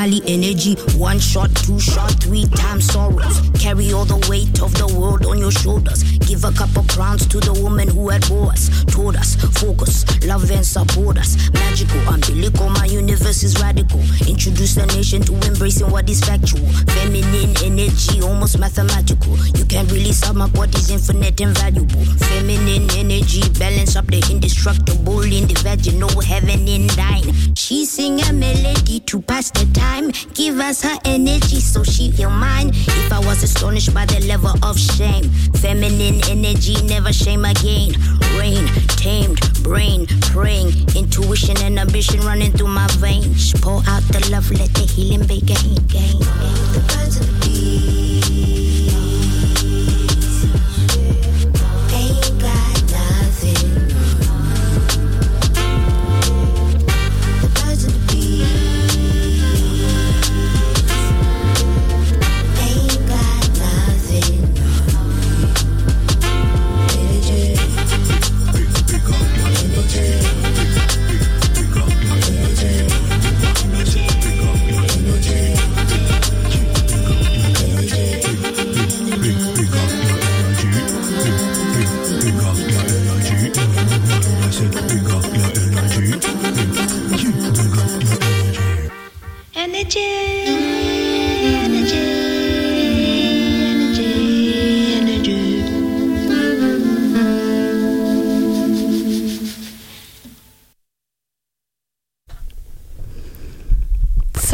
Female 0.00 0.22
energy, 0.28 0.76
one 0.96 1.18
shot, 1.18 1.54
two 1.56 1.78
shot, 1.78 2.10
three 2.22 2.46
times 2.46 2.90
sorrows. 2.90 3.38
Carry 3.60 3.92
all 3.92 4.06
the 4.06 4.16
weight 4.30 4.62
of 4.62 4.72
the 4.72 4.86
world 4.98 5.26
on 5.26 5.36
your 5.36 5.50
shoulders. 5.50 6.09
Give 6.30 6.44
a 6.44 6.52
couple 6.52 6.84
crowns 6.84 7.26
to 7.26 7.40
the 7.40 7.52
woman 7.60 7.88
who 7.88 8.08
had 8.08 8.22
bore 8.28 8.52
us. 8.52 8.84
Told 8.84 9.16
us, 9.16 9.34
focus, 9.58 10.06
love 10.24 10.48
and 10.52 10.64
support 10.64 11.18
us. 11.18 11.50
Magical, 11.50 11.98
umbilical, 12.06 12.68
my 12.70 12.84
universe 12.84 13.42
is 13.42 13.60
radical. 13.60 13.98
Introduce 14.28 14.76
the 14.76 14.86
nation 14.94 15.22
to 15.22 15.34
embracing 15.42 15.90
what 15.90 16.08
is 16.08 16.20
factual. 16.20 16.64
Feminine 16.94 17.50
energy, 17.64 18.22
almost 18.22 18.60
mathematical. 18.60 19.36
You 19.58 19.64
can't 19.64 19.90
really 19.90 20.12
sum 20.12 20.40
up 20.40 20.56
what 20.56 20.72
is 20.76 20.88
infinite 20.90 21.40
and 21.40 21.50
valuable. 21.58 22.04
Feminine 22.22 22.86
energy, 22.94 23.42
balance 23.58 23.96
up 23.96 24.06
the 24.06 24.22
indestructible 24.30 25.22
in 25.22 25.48
the 25.50 25.58
vaginal 25.66 26.20
heaven 26.20 26.68
in 26.68 26.86
thine. 26.94 27.34
She 27.56 27.84
sing 27.84 28.20
a 28.22 28.32
melody 28.32 29.00
to 29.00 29.20
pass 29.20 29.50
the 29.50 29.66
time. 29.74 30.12
Give 30.34 30.60
us 30.60 30.82
her 30.82 30.96
energy 31.04 31.58
so 31.58 31.82
she 31.82 32.12
feel 32.12 32.30
mine. 32.30 32.70
If 32.70 33.12
I 33.12 33.18
was 33.18 33.42
astonished 33.42 33.92
by 33.92 34.06
the 34.06 34.20
level 34.28 34.54
of 34.62 34.78
shame, 34.78 35.24
feminine 35.58 36.19
energy 36.28 36.82
never 36.82 37.12
shame 37.12 37.44
again. 37.44 37.92
Rain, 38.36 38.66
tamed, 38.96 39.40
brain, 39.62 40.06
praying, 40.32 40.72
intuition 40.96 41.56
and 41.62 41.78
ambition 41.78 42.20
running 42.20 42.52
through 42.52 42.68
my 42.68 42.86
veins. 42.98 43.52
Pour 43.60 43.82
out 43.86 44.02
the 44.10 44.28
love, 44.30 44.50
let 44.50 44.72
the 44.74 44.80
healing 44.80 45.26
begin. 45.26 45.74
The 45.86 46.84
birds 46.88 47.16
and 47.16 47.26
the 47.26 47.46
bees 47.46 48.49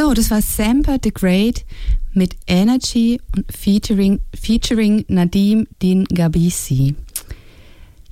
So, 0.06 0.14
das 0.14 0.30
war 0.30 0.40
Samper 0.40 0.98
the 1.02 1.12
Great 1.12 1.64
mit 2.12 2.36
Energy 2.46 3.20
und 3.34 3.44
featuring, 3.50 4.20
featuring 4.40 5.04
Nadim 5.08 5.66
Din 5.82 6.04
Gabisi. 6.04 6.94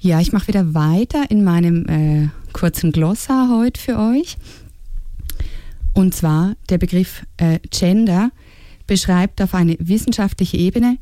Ja, 0.00 0.18
ich 0.18 0.33
mache 0.33 0.48
wieder 0.48 0.74
weiter 0.74 1.30
in 1.30 1.44
meinem 1.44 1.87
äh, 1.87 2.30
kurzen 2.52 2.90
Glossar 2.90 3.48
heute 3.48 3.80
für 3.80 3.96
euch. 3.96 4.38
Und 5.92 6.16
zwar 6.16 6.57
der 6.68 6.78
Begriff 6.78 7.24
äh, 7.37 7.61
Gender 7.70 8.33
beschreibt 8.88 9.40
auf 9.40 9.54
eine 9.54 9.76
wissenschaftliche 9.78 10.57
Ebene 10.57 10.98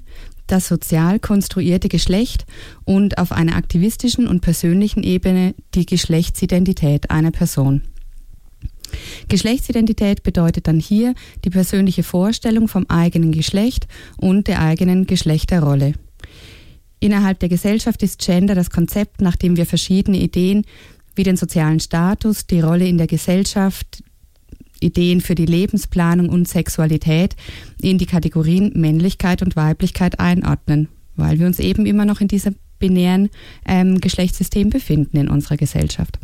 das 0.46 0.68
sozial 0.68 1.20
konstruierte 1.20 1.88
Geschlecht 1.88 2.44
und 2.85 3.16
auf 3.16 3.33
einer 3.33 3.57
aktivistischen 3.57 4.28
und 4.28 4.42
persönlichen 4.42 5.05
Ebene 5.05 5.55
die 5.74 5.87
Geschlechtsidentität 5.87 7.11
einer 7.11 7.31
Person. 7.31 7.81
Geschlechtsidentität 9.28 10.22
bedeutet 10.22 10.66
dann 10.66 10.78
hier 10.78 11.14
die 11.44 11.50
persönliche 11.50 12.02
Vorstellung 12.02 12.68
vom 12.68 12.87
eigenen 12.88 13.33
Geschlecht 13.33 13.87
und 14.16 14.48
der 14.48 14.61
eigenen 14.61 15.07
Geschlechterrolle. 15.07 15.94
Innerhalb 17.00 17.40
der 17.40 17.48
Gesellschaft 17.48 18.02
ist 18.02 18.20
Gender 18.24 18.55
das 18.55 18.70
Konzept, 18.70 19.20
nach 19.20 19.37
dem 19.37 19.57
wir 19.57 19.66
verschiedene 19.66 20.18
Ideen 20.18 20.64
wie 21.16 21.24
den 21.24 21.37
sozialen 21.37 21.81
Status, 21.81 22.46
die 22.46 22.61
Rolle 22.61 22.87
in 22.87 22.96
der 22.96 23.07
Gesellschaft, 23.07 24.02
Ideen 24.81 25.20
für 25.20 25.35
die 25.35 25.46
Lebensplanung 25.46 26.28
und 26.28 26.48
Sexualität 26.48 27.37
in 27.81 27.98
die 27.98 28.07
Kategorien 28.07 28.72
Männlichkeit 28.74 29.42
und 29.42 29.57
Weiblichkeit 29.57 30.20
einordnen, 30.20 30.88
weil 31.16 31.38
wir 31.38 31.46
uns 31.46 31.59
eben 31.59 31.87
immer 31.87 32.05
noch 32.05 32.20
in 32.20 32.28
diesem 32.28 32.57
binären 32.78 33.31
ähm, 33.66 34.00
Geschlechtssystem 34.00 34.70
befinden 34.70 35.16
in 35.16 35.28
unserer 35.28 35.57
Gesellschaft. 35.57 36.18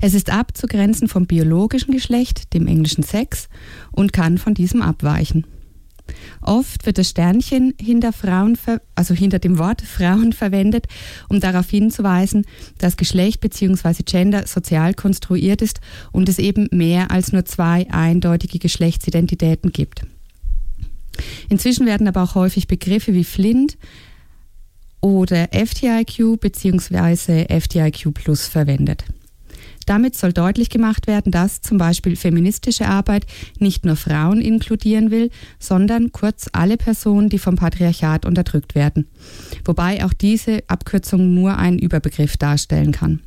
Es 0.00 0.14
ist 0.14 0.30
abzugrenzen 0.30 1.08
vom 1.08 1.26
biologischen 1.26 1.92
Geschlecht, 1.92 2.54
dem 2.54 2.66
englischen 2.66 3.02
Sex, 3.02 3.48
und 3.92 4.12
kann 4.12 4.38
von 4.38 4.54
diesem 4.54 4.82
abweichen. 4.82 5.46
Oft 6.42 6.86
wird 6.86 6.98
das 6.98 7.10
Sternchen 7.10 7.74
hinter 7.80 8.12
Frauen, 8.12 8.58
also 8.94 9.14
hinter 9.14 9.38
dem 9.38 9.58
Wort 9.58 9.82
Frauen 9.82 10.32
verwendet, 10.32 10.86
um 11.28 11.40
darauf 11.40 11.68
hinzuweisen, 11.70 12.46
dass 12.78 12.96
Geschlecht 12.96 13.40
bzw. 13.40 14.02
Gender 14.04 14.46
sozial 14.46 14.94
konstruiert 14.94 15.62
ist 15.62 15.80
und 16.12 16.28
es 16.28 16.38
eben 16.38 16.68
mehr 16.72 17.10
als 17.10 17.32
nur 17.32 17.44
zwei 17.44 17.88
eindeutige 17.90 18.58
Geschlechtsidentitäten 18.58 19.72
gibt. 19.72 20.02
Inzwischen 21.48 21.86
werden 21.86 22.08
aber 22.08 22.22
auch 22.22 22.34
häufig 22.34 22.66
Begriffe 22.66 23.12
wie 23.14 23.24
Flint 23.24 23.76
oder 25.00 25.48
FTIQ 25.52 26.40
bzw. 26.40 27.46
FTIQ 27.60 28.14
Plus 28.14 28.46
verwendet. 28.46 29.04
Damit 29.90 30.16
soll 30.16 30.32
deutlich 30.32 30.70
gemacht 30.70 31.08
werden, 31.08 31.32
dass 31.32 31.62
zum 31.62 31.76
Beispiel 31.76 32.14
feministische 32.14 32.86
Arbeit 32.86 33.26
nicht 33.58 33.84
nur 33.84 33.96
Frauen 33.96 34.40
inkludieren 34.40 35.10
will, 35.10 35.30
sondern 35.58 36.12
kurz 36.12 36.48
alle 36.52 36.76
Personen, 36.76 37.28
die 37.28 37.40
vom 37.40 37.56
Patriarchat 37.56 38.24
unterdrückt 38.24 38.76
werden. 38.76 39.08
Wobei 39.64 40.04
auch 40.04 40.12
diese 40.12 40.62
Abkürzung 40.68 41.34
nur 41.34 41.58
einen 41.58 41.80
Überbegriff 41.80 42.36
darstellen 42.36 42.92
kann. 42.92 43.18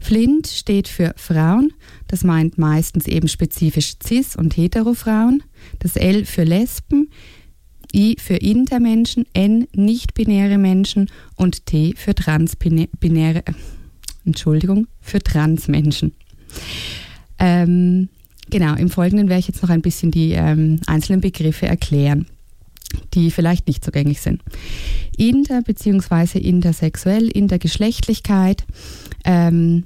Flint 0.00 0.46
steht 0.46 0.88
für 0.88 1.12
Frauen, 1.18 1.74
das 2.06 2.24
meint 2.24 2.56
meistens 2.56 3.06
eben 3.06 3.28
spezifisch 3.28 3.96
cis- 4.02 4.34
und 4.34 4.56
hetero-Frauen, 4.56 5.42
das 5.80 5.96
L 5.96 6.24
für 6.24 6.44
Lesben, 6.44 7.10
I 7.94 8.16
für 8.18 8.36
Intermenschen, 8.36 9.26
N 9.34 9.66
nicht-binäre 9.74 10.56
Menschen 10.56 11.10
und 11.36 11.66
T 11.66 11.92
für 11.98 12.14
transbinäre, 12.14 13.44
Entschuldigung, 14.28 14.86
für 15.00 15.20
Transmenschen. 15.20 16.12
Ähm, 17.38 18.08
genau, 18.50 18.74
im 18.74 18.90
Folgenden 18.90 19.28
werde 19.28 19.40
ich 19.40 19.48
jetzt 19.48 19.62
noch 19.62 19.70
ein 19.70 19.82
bisschen 19.82 20.10
die 20.10 20.32
ähm, 20.32 20.80
einzelnen 20.86 21.20
Begriffe 21.20 21.66
erklären, 21.66 22.26
die 23.14 23.30
vielleicht 23.30 23.66
nicht 23.68 23.84
so 23.84 23.90
gängig 23.90 24.20
sind. 24.20 24.42
Inter- 25.16 25.62
bzw. 25.62 26.38
intersexuell, 26.38 27.28
Intergeschlechtlichkeit. 27.28 28.64
Ähm, 29.24 29.84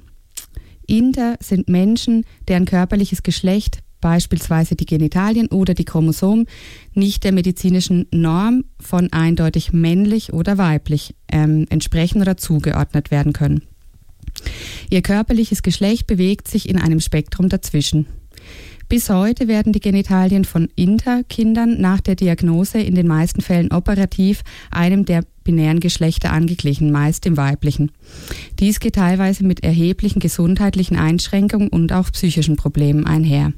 Inter 0.85 1.37
sind 1.39 1.69
Menschen, 1.69 2.25
deren 2.47 2.65
körperliches 2.65 3.23
Geschlecht 3.23 3.79
beispielsweise 4.03 4.75
die 4.75 4.85
Genitalien 4.85 5.47
oder 5.47 5.73
die 5.73 5.85
Chromosomen, 5.85 6.45
nicht 6.93 7.23
der 7.23 7.31
medizinischen 7.31 8.05
Norm 8.11 8.65
von 8.77 9.13
eindeutig 9.13 9.71
männlich 9.71 10.33
oder 10.33 10.57
weiblich 10.57 11.15
ähm, 11.31 11.65
entsprechen 11.69 12.21
oder 12.21 12.35
zugeordnet 12.35 13.11
werden 13.11 13.31
können. 13.31 13.61
Ihr 14.89 15.01
körperliches 15.01 15.63
Geschlecht 15.63 16.07
bewegt 16.07 16.47
sich 16.47 16.69
in 16.69 16.77
einem 16.77 16.99
Spektrum 16.99 17.49
dazwischen. 17.49 18.07
Bis 18.89 19.09
heute 19.09 19.47
werden 19.47 19.73
die 19.73 19.79
Genitalien 19.79 20.45
von 20.45 20.69
Interkindern 20.75 21.81
nach 21.81 22.01
der 22.01 22.15
Diagnose 22.15 22.79
in 22.79 22.95
den 22.95 23.07
meisten 23.07 23.41
Fällen 23.41 23.71
operativ 23.71 24.43
einem 24.71 25.05
der 25.05 25.23
binären 25.43 25.79
Geschlechter 25.79 26.31
angeglichen, 26.31 26.91
meist 26.91 27.25
dem 27.25 27.37
weiblichen. 27.37 27.91
Dies 28.59 28.79
geht 28.79 28.95
teilweise 28.95 29.45
mit 29.45 29.63
erheblichen 29.63 30.19
gesundheitlichen 30.19 30.97
Einschränkungen 30.97 31.69
und 31.69 31.91
auch 31.91 32.11
psychischen 32.11 32.55
Problemen 32.55 33.05
einher. 33.05 33.53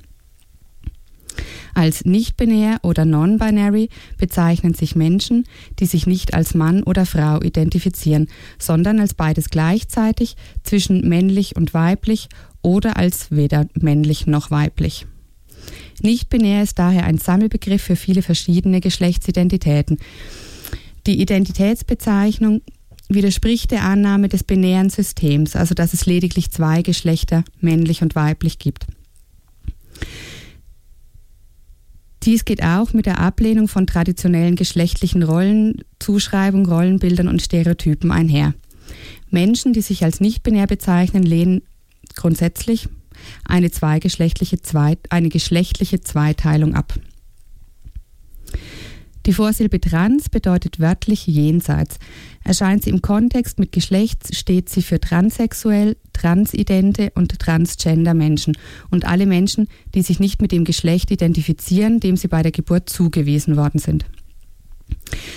Als 1.75 2.05
nicht-binär 2.05 2.79
oder 2.83 3.03
non-binary 3.03 3.89
bezeichnen 4.17 4.73
sich 4.73 4.95
Menschen, 4.95 5.43
die 5.79 5.85
sich 5.85 6.07
nicht 6.07 6.33
als 6.33 6.55
Mann 6.55 6.83
oder 6.83 7.05
Frau 7.05 7.41
identifizieren, 7.41 8.27
sondern 8.57 9.01
als 9.01 9.13
beides 9.13 9.49
gleichzeitig 9.49 10.37
zwischen 10.63 11.07
männlich 11.07 11.57
und 11.57 11.73
weiblich 11.73 12.29
oder 12.61 12.95
als 12.95 13.29
weder 13.29 13.67
männlich 13.73 14.25
noch 14.25 14.51
weiblich. 14.51 15.05
Nicht-binär 16.01 16.63
ist 16.63 16.79
daher 16.79 17.03
ein 17.03 17.17
Sammelbegriff 17.17 17.81
für 17.81 17.97
viele 17.97 18.21
verschiedene 18.21 18.79
Geschlechtsidentitäten. 18.79 19.97
Die 21.07 21.19
Identitätsbezeichnung 21.19 22.61
widerspricht 23.09 23.71
der 23.71 23.83
Annahme 23.83 24.29
des 24.29 24.45
binären 24.45 24.89
Systems, 24.89 25.57
also 25.57 25.75
dass 25.75 25.93
es 25.93 26.05
lediglich 26.05 26.51
zwei 26.51 26.83
Geschlechter, 26.83 27.43
männlich 27.59 28.01
und 28.01 28.15
weiblich 28.15 28.59
gibt. 28.59 28.87
Dies 32.25 32.43
geht 32.43 32.63
auch 32.63 32.93
mit 32.93 33.05
der 33.05 33.19
Ablehnung 33.19 33.67
von 33.67 33.85
traditionellen 33.85 34.55
geschlechtlichen 34.55 35.21
Rollen, 35.21 35.83
Zuschreibung, 35.99 36.65
Rollenbildern 36.65 37.27
und 37.27 37.41
Stereotypen 37.41 38.11
einher. 38.11 38.55
Menschen, 39.29 39.73
die 39.73 39.81
sich 39.81 40.03
als 40.03 40.19
nicht-binär 40.19 40.65
bezeichnen, 40.65 41.23
lehnen 41.23 41.61
grundsätzlich 42.15 42.89
eine, 43.43 43.69
zweigeschlechtliche 43.69 44.61
Zweit, 44.61 44.99
eine 45.09 45.29
geschlechtliche 45.29 46.01
Zweiteilung 46.01 46.73
ab. 46.73 46.99
Die 49.25 49.33
Vorsilbe 49.33 49.81
trans 49.81 50.29
bedeutet 50.29 50.79
wörtlich 50.79 51.25
jenseits. 51.25 51.97
Erscheint 52.43 52.83
sie 52.83 52.91
im 52.91 53.01
Kontext 53.01 53.57
mit 53.57 53.71
Geschlecht, 53.71 54.35
steht 54.35 54.69
sie 54.69 54.83
für 54.83 54.99
transsexuell, 54.99 55.97
transidente 56.13 57.11
und 57.15 57.39
transgender 57.39 58.13
Menschen 58.13 58.55
und 58.91 59.05
alle 59.05 59.25
Menschen, 59.25 59.67
die 59.95 60.03
sich 60.03 60.19
nicht 60.19 60.41
mit 60.43 60.51
dem 60.51 60.63
Geschlecht 60.63 61.09
identifizieren, 61.09 61.99
dem 61.99 62.17
sie 62.17 62.27
bei 62.27 62.43
der 62.43 62.51
Geburt 62.51 62.87
zugewiesen 62.87 63.57
worden 63.57 63.79
sind. 63.79 64.05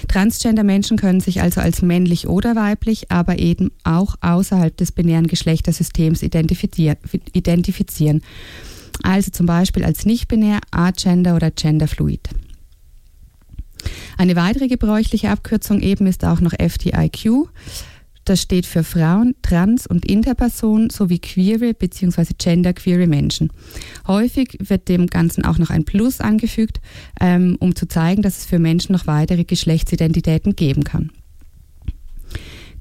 Transgender-Menschen 0.09 0.99
können 0.99 1.21
sich 1.21 1.41
also 1.41 1.63
als 1.63 1.81
männlich 1.81 2.29
oder 2.29 2.55
weiblich, 2.55 3.11
aber 3.11 3.39
eben 3.39 3.71
auch 3.85 4.17
außerhalb 4.21 4.77
des 4.77 4.93
binären 4.93 5.27
Geschlechtersystems 5.27 6.23
identifizieren. 6.23 8.21
Also 9.03 9.31
zum 9.31 9.47
Beispiel 9.47 9.85
als 9.85 10.05
nicht-binär, 10.05 10.61
agender 10.71 11.35
oder 11.37 11.51
genderfluid. 11.51 12.29
Eine 14.19 14.35
weitere 14.35 14.67
gebräuchliche 14.67 15.31
Abkürzung 15.31 15.81
eben 15.81 16.09
ist 16.09 16.25
auch 16.25 16.41
noch 16.41 16.53
FTIQ. 16.53 17.49
Das 18.25 18.43
steht 18.43 18.67
für 18.67 18.83
Frauen, 18.83 19.37
Trans- 19.43 19.87
und 19.87 20.05
Interpersonen 20.05 20.91
sowie 20.91 21.21
queere 21.21 21.73
bzw. 21.73 22.35
genderqueere 22.37 23.07
Menschen. 23.07 23.51
Häufig 24.09 24.59
wird 24.61 24.89
dem 24.89 25.07
Ganzen 25.07 25.45
auch 25.45 25.57
noch 25.57 25.71
ein 25.71 25.85
Plus 25.85 26.21
angefügt, 26.21 26.81
ähm, 27.21 27.57
um 27.61 27.77
zu 27.77 27.87
zeigen, 27.87 28.21
dass 28.21 28.39
es 28.39 28.45
für 28.45 28.59
Menschen 28.59 28.93
noch 28.93 29.07
weitere 29.07 29.45
Geschlechtsidentitäten 29.45 30.57
geben 30.57 30.83
kann. 30.83 31.11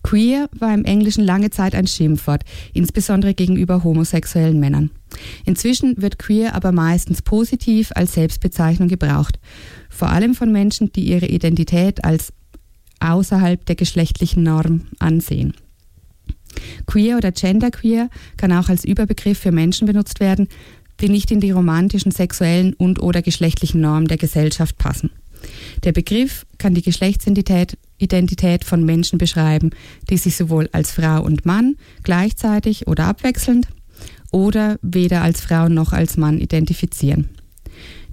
Queer 0.02 0.50
war 0.58 0.73
im 0.73 0.86
Englischen 0.86 1.23
lange 1.23 1.52
Zeit 1.52 1.76
ein 1.76 1.88
Schimpfwort, 1.88 2.43
insbesondere 2.73 3.36
gegenüber 3.36 3.84
homosexuellen 3.84 4.60
Männern. 4.60 4.89
Inzwischen 5.46 6.02
wird 6.02 6.20
queer 6.20 6.56
aber 6.56 6.72
meistens 6.72 7.22
positiv 7.22 7.91
als 7.96 8.13
Selbstbezeichnung 8.13 8.88
gebraucht, 8.88 9.39
vor 9.89 10.10
allem 10.10 10.36
von 10.36 10.52
Menschen, 10.52 10.91
die 10.91 11.06
ihre 11.06 11.28
Identität 11.28 12.04
als 12.04 12.34
außerhalb 13.00 13.65
der 13.65 13.76
geschlechtlichen 13.76 14.43
Norm 14.43 14.88
ansehen. 15.00 15.54
Queer 16.86 17.17
oder 17.17 17.32
genderqueer 17.32 18.10
kann 18.38 18.52
auch 18.52 18.70
als 18.70 18.84
Überbegriff 18.84 19.38
für 19.38 19.52
Menschen 19.52 19.86
benutzt 19.86 20.20
werden, 20.20 20.48
die 21.00 21.10
nicht 21.10 21.30
in 21.32 21.39
die 21.39 21.52
romantischen, 21.52 22.12
sexuellen 22.12 22.74
und 22.74 23.00
oder 23.02 23.22
geschlechtlichen 23.22 23.82
Normen 23.82 24.08
der 24.08 24.17
Gesellschaft 24.17 24.78
passen. 24.78 25.12
Der 25.84 25.91
Begriff 25.91 26.46
kann 26.58 26.74
die 26.74 26.82
Geschlechtsidentität 26.82 27.78
Identität 28.00 28.63
von 28.63 28.84
Menschen 28.84 29.17
beschreiben, 29.17 29.72
die 30.10 30.17
sich 30.17 30.36
sowohl 30.36 30.70
als 30.72 30.91
Frau 30.91 31.24
und 31.24 31.46
Mann 31.46 31.76
gleichzeitig 32.04 32.88
oder 32.88 33.06
abwechselnd 33.06 33.67
oder 34.32 34.78
weder 34.82 35.22
als 35.22 35.42
Frau 35.42 35.70
noch 35.70 35.94
als 35.94 36.18
Mann 36.18 36.40
identifizieren. 36.40 37.30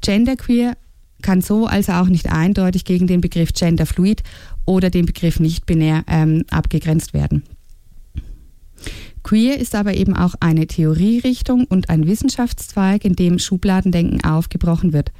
Genderqueer 0.01 0.77
kann 1.23 1.41
so 1.41 1.67
also 1.67 1.93
auch 1.93 2.09
nicht 2.09 2.31
eindeutig 2.31 2.85
gegen 2.85 3.07
den 3.07 3.21
Begriff 3.21 3.53
Genderfluid 3.53 4.23
oder 4.67 4.91
den 4.91 5.07
Begriff 5.07 5.41
nicht-binär 5.41 6.05
ähm, 6.07 6.45
abgegrenzt 6.51 7.15
werden. 7.15 7.45
Queer 9.23 9.59
ist 9.59 9.75
aber 9.75 9.95
eben 9.95 10.15
auch 10.15 10.35
eine 10.41 10.67
Theorierichtung 10.67 11.65
und 11.65 11.89
ein 11.89 12.07
Wissenschaftszweig, 12.07 13.07
in 13.07 13.17
dem 13.17 13.39
Schubladendenken 13.39 14.23
aufgebrochen 14.23 14.93
wird, 14.93 15.13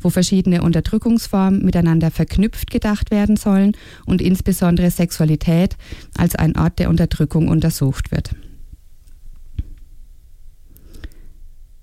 wo 0.00 0.10
verschiedene 0.10 0.62
Unterdrückungsformen 0.62 1.64
miteinander 1.64 2.12
verknüpft 2.12 2.70
gedacht 2.70 3.10
werden 3.10 3.36
sollen 3.36 3.72
und 4.06 4.22
insbesondere 4.22 4.92
Sexualität 4.92 5.76
als 6.16 6.36
ein 6.36 6.56
Ort 6.56 6.78
der 6.78 6.88
Unterdrückung 6.88 7.48
untersucht 7.48 8.12
wird. 8.12 8.30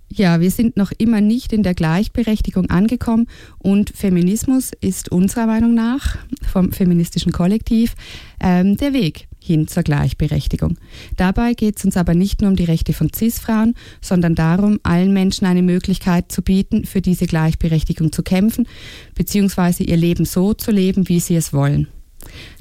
Ja, 0.09 0.39
wir 0.39 0.51
sind 0.51 0.77
noch 0.77 0.91
immer 0.97 1.19
nicht 1.19 1.51
in 1.51 1.63
der 1.63 1.73
Gleichberechtigung 1.73 2.69
angekommen 2.69 3.27
und 3.57 3.89
Feminismus 3.89 4.71
ist 4.79 5.11
unserer 5.11 5.47
Meinung 5.47 5.73
nach 5.73 6.17
vom 6.47 6.71
feministischen 6.71 7.31
Kollektiv 7.31 7.95
ähm, 8.39 8.77
der 8.77 8.93
Weg 8.93 9.27
hin 9.39 9.67
zur 9.67 9.83
Gleichberechtigung. 9.83 10.77
Dabei 11.17 11.53
geht 11.53 11.77
es 11.77 11.85
uns 11.85 11.97
aber 11.97 12.13
nicht 12.13 12.41
nur 12.41 12.51
um 12.51 12.55
die 12.55 12.63
Rechte 12.63 12.93
von 12.93 13.11
CIS-Frauen, 13.13 13.75
sondern 14.01 14.35
darum, 14.35 14.79
allen 14.83 15.11
Menschen 15.11 15.45
eine 15.45 15.61
Möglichkeit 15.63 16.31
zu 16.31 16.41
bieten, 16.41 16.85
für 16.85 17.01
diese 17.01 17.27
Gleichberechtigung 17.27 18.11
zu 18.11 18.23
kämpfen, 18.23 18.67
beziehungsweise 19.15 19.83
ihr 19.83 19.97
Leben 19.97 20.25
so 20.25 20.53
zu 20.53 20.71
leben, 20.71 21.09
wie 21.09 21.19
sie 21.19 21.35
es 21.35 21.51
wollen. 21.51 21.87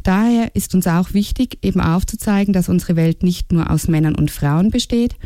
Daher 0.02 0.54
ist 0.54 0.74
uns 0.74 0.87
auch 0.87 1.14
wichtig, 1.14 1.59
eben 1.62 1.80
aufzuzeigen, 1.80 2.52
dass 2.52 2.68
unsere 2.68 2.96
Welt 2.96 3.22
nicht 3.22 3.52
nur 3.52 3.70
aus 3.70 3.88
Männern 3.88 4.14
und 4.14 4.30
Frauen 4.30 4.70
besteht 4.70 5.16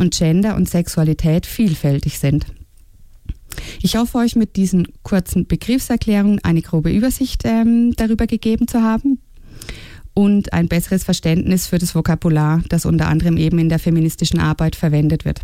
und 0.00 0.16
Gender 0.16 0.56
und 0.56 0.68
Sexualität 0.68 1.46
vielfältig 1.46 2.18
sind. 2.18 2.46
Ich 3.82 3.96
hoffe, 3.96 4.18
euch 4.18 4.36
mit 4.36 4.56
diesen 4.56 4.88
kurzen 5.02 5.46
Begriffserklärungen 5.46 6.42
eine 6.42 6.62
grobe 6.62 6.90
Übersicht 6.90 7.42
ähm, 7.44 7.92
darüber 7.96 8.26
gegeben 8.26 8.66
zu 8.66 8.82
haben, 8.82 9.18
und 10.14 10.52
ein 10.52 10.68
besseres 10.68 11.04
Verständnis 11.04 11.66
für 11.66 11.78
das 11.78 11.94
Vokabular, 11.94 12.62
das 12.68 12.84
unter 12.84 13.08
anderem 13.08 13.36
eben 13.36 13.58
in 13.58 13.68
der 13.68 13.78
feministischen 13.78 14.40
Arbeit 14.40 14.76
verwendet 14.76 15.24
wird. 15.24 15.40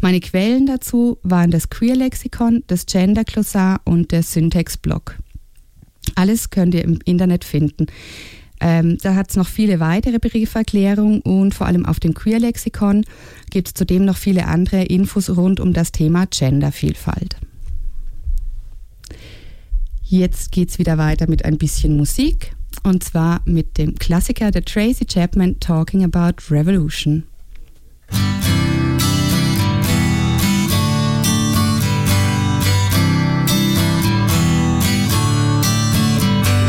Meine 0.00 0.20
Quellen 0.20 0.66
dazu 0.66 1.18
waren 1.22 1.50
das 1.50 1.70
Queer-Lexikon, 1.70 2.64
das 2.66 2.86
Gender-Glossar 2.86 3.80
und 3.84 4.12
der 4.12 4.22
Syntax-Blog. 4.22 5.16
Alles 6.14 6.50
könnt 6.50 6.74
ihr 6.74 6.84
im 6.84 6.98
Internet 7.04 7.44
finden. 7.44 7.86
Ähm, 8.66 8.96
da 9.02 9.14
hat 9.14 9.28
es 9.28 9.36
noch 9.36 9.46
viele 9.46 9.78
weitere 9.78 10.18
Begriffserklärungen 10.18 11.20
und 11.20 11.52
vor 11.52 11.66
allem 11.66 11.84
auf 11.84 12.00
dem 12.00 12.14
Queer-Lexikon 12.14 13.04
gibt 13.50 13.68
es 13.68 13.74
zudem 13.74 14.06
noch 14.06 14.16
viele 14.16 14.46
andere 14.46 14.84
Infos 14.84 15.28
rund 15.28 15.60
um 15.60 15.74
das 15.74 15.92
Thema 15.92 16.24
Gendervielfalt. 16.24 17.36
Jetzt 20.02 20.50
geht 20.50 20.70
es 20.70 20.78
wieder 20.78 20.96
weiter 20.96 21.28
mit 21.28 21.44
ein 21.44 21.58
bisschen 21.58 21.98
Musik 21.98 22.56
und 22.84 23.04
zwar 23.04 23.42
mit 23.44 23.76
dem 23.76 23.96
Klassiker 23.96 24.50
der 24.50 24.64
Tracy 24.64 25.04
Chapman 25.04 25.60
Talking 25.60 26.02
About 26.02 26.50
Revolution. 26.50 27.24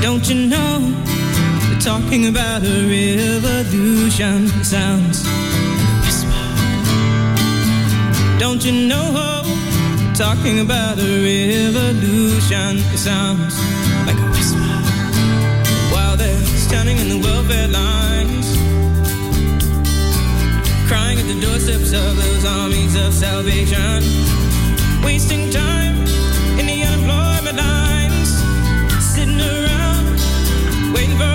Don't 0.02 0.30
you 0.30 0.50
know 0.50 1.25
talking 1.86 2.26
about 2.26 2.64
a 2.64 2.88
revolution 2.90 4.48
sounds 4.64 5.24
whisper. 6.04 6.34
Don't 8.40 8.66
you 8.66 8.88
know 8.88 9.44
talking 10.16 10.62
about 10.62 10.98
a 10.98 11.12
revolution 11.22 12.80
sounds 12.98 13.56
like 14.08 14.18
a 14.18 14.30
whisper 14.32 14.58
While 15.94 16.18
they're 16.18 16.42
standing 16.58 16.98
in 16.98 17.08
the 17.08 17.20
welfare 17.20 17.68
lines, 17.68 18.48
crying 20.88 21.20
at 21.20 21.28
the 21.28 21.40
doorsteps 21.40 21.94
of 21.94 22.18
those 22.18 22.46
armies 22.46 22.96
of 22.96 23.14
salvation. 23.14 24.06
Thank 25.06 25.20
you 25.20 25.26
for 25.28 25.36
dripping 26.56 26.66
me 26.66 26.84
onto 26.84 27.06
my 27.06 27.46
body, 29.16 29.36
love. 29.38 29.66
What's 31.16 31.35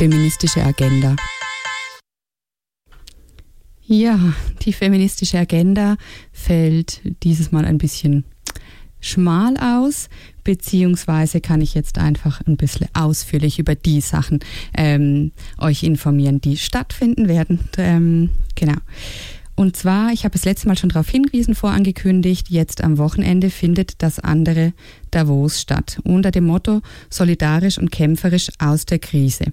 Feministische 0.00 0.64
Agenda. 0.64 1.14
Ja, 3.82 4.32
die 4.62 4.72
feministische 4.72 5.38
Agenda 5.38 5.98
fällt 6.32 7.02
dieses 7.22 7.52
Mal 7.52 7.66
ein 7.66 7.76
bisschen 7.76 8.24
schmal 8.98 9.58
aus, 9.58 10.08
beziehungsweise 10.42 11.42
kann 11.42 11.60
ich 11.60 11.74
jetzt 11.74 11.98
einfach 11.98 12.40
ein 12.46 12.56
bisschen 12.56 12.88
ausführlich 12.94 13.58
über 13.58 13.74
die 13.74 14.00
Sachen 14.00 14.38
ähm, 14.74 15.32
euch 15.58 15.82
informieren, 15.82 16.40
die 16.40 16.56
stattfinden 16.56 17.28
werden. 17.28 17.68
Ähm, 17.76 18.30
genau. 18.54 18.78
Und 19.54 19.76
zwar, 19.76 20.14
ich 20.14 20.24
habe 20.24 20.34
es 20.34 20.46
letztes 20.46 20.64
Mal 20.64 20.78
schon 20.78 20.88
darauf 20.88 21.10
hingewiesen, 21.10 21.54
vorangekündigt, 21.54 22.48
jetzt 22.48 22.82
am 22.82 22.96
Wochenende 22.96 23.50
findet 23.50 24.02
das 24.02 24.18
andere 24.18 24.72
Davos 25.10 25.60
statt, 25.60 26.00
unter 26.04 26.30
dem 26.30 26.44
Motto 26.44 26.80
solidarisch 27.10 27.76
und 27.76 27.92
kämpferisch 27.92 28.48
aus 28.58 28.86
der 28.86 28.98
Krise. 28.98 29.52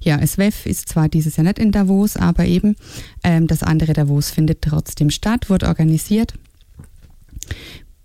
Ja, 0.00 0.24
SWEF 0.26 0.66
ist 0.66 0.88
zwar 0.88 1.08
dieses 1.08 1.36
Jahr 1.36 1.44
nicht 1.44 1.58
in 1.58 1.72
Davos, 1.72 2.16
aber 2.16 2.44
eben 2.46 2.76
ähm, 3.22 3.46
das 3.46 3.62
andere 3.62 3.92
Davos 3.92 4.30
findet 4.30 4.62
trotzdem 4.62 5.10
statt, 5.10 5.48
wird 5.50 5.64
organisiert 5.64 6.34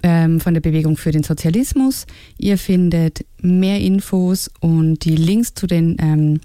ähm, 0.04 0.40
von 0.40 0.54
der 0.54 0.62
Bewegung 0.62 0.98
für 0.98 1.12
den 1.12 1.24
Sozialismus. 1.24 2.06
Ihr 2.38 2.58
findet 2.58 3.26
mehr 3.42 3.80
Infos 3.80 4.50
und 4.60 5.06
die 5.06 5.16
Links 5.16 5.54
zu 5.54 5.68
den 5.68 5.98
ähm, 6.00 6.40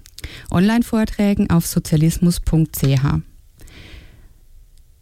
Online-Vorträgen 0.50 1.50
auf 1.50 1.66
sozialismus.ch. 1.66 3.20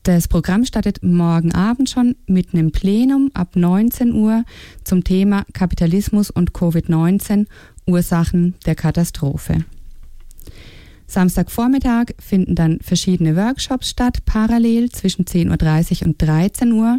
Das 0.03 0.29
Programm 0.29 0.67
startet 0.67 1.03
morgen 1.03 1.53
Abend 1.55 1.89
schon 1.89 2.15
mit 2.27 2.53
einem 2.53 2.73
Plenum 2.73 3.31
ab 3.33 3.57
19 3.57 4.13
Uhr 4.13 4.45
zum 4.85 5.03
Thema 5.03 5.47
Kapitalismus 5.55 6.31
und 6.31 6.53
Covid-19 6.53 7.47
Ursachen 7.87 8.55
der 8.67 8.75
Katastrophe. 8.75 9.65
Samstagvormittag 11.15 12.07
finden 12.19 12.55
dann 12.55 12.81
verschiedene 12.81 13.37
Workshops 13.37 13.89
statt, 13.89 14.25
parallel 14.25 14.91
zwischen 14.91 15.25
10.30 15.25 16.03
Uhr 16.03 16.09
und 16.09 16.21
13 16.21 16.73
Uhr. 16.73 16.99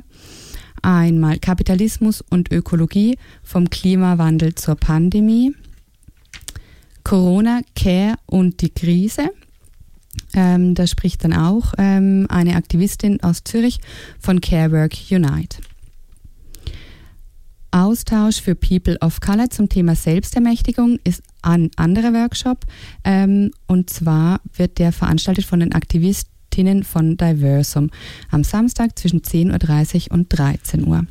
Einmal 0.82 1.40
Kapitalismus 1.40 2.22
und 2.22 2.52
Ökologie 2.52 3.18
vom 3.44 3.70
Klimawandel 3.70 4.56
zur 4.56 4.76
Pandemie, 4.76 5.54
Corona, 7.04 7.62
Care 7.76 8.16
und 8.26 8.62
die 8.62 8.70
Krise. 8.70 9.32
Ähm, 10.34 10.76
da 10.76 10.88
spricht 10.88 11.24
dann 11.24 11.34
auch 11.34 11.74
ähm, 11.78 12.26
eine 12.30 12.56
Aktivistin 12.56 13.22
aus 13.22 13.44
Zürich 13.44 13.80
von 14.20 14.40
Carework 14.40 14.94
Unite. 15.12 15.58
Austausch 17.76 18.42
für 18.42 18.56
People 18.56 18.98
of 19.02 19.20
Color 19.20 19.50
zum 19.50 19.68
Thema 19.68 19.96
Selbstermächtigung 19.96 20.98
ist 21.04 21.22
ein 21.42 21.72
anderer 21.76 22.14
Workshop. 22.14 22.60
Ähm, 23.04 23.52
und 23.68 23.90
zwar 23.90 24.40
wird 24.56 24.80
der 24.80 24.94
veranstaltet 24.94 25.44
von 25.44 25.60
den 25.60 25.74
Aktivistinnen 25.74 26.86
von 26.86 27.18
Diversum 27.18 27.90
am 28.32 28.46
Samstag 28.46 28.98
zwischen 28.98 29.24
10.30 29.24 30.08
Uhr 30.08 30.14
und 30.14 30.30
13 30.30 30.88
Uhr. 30.88 31.06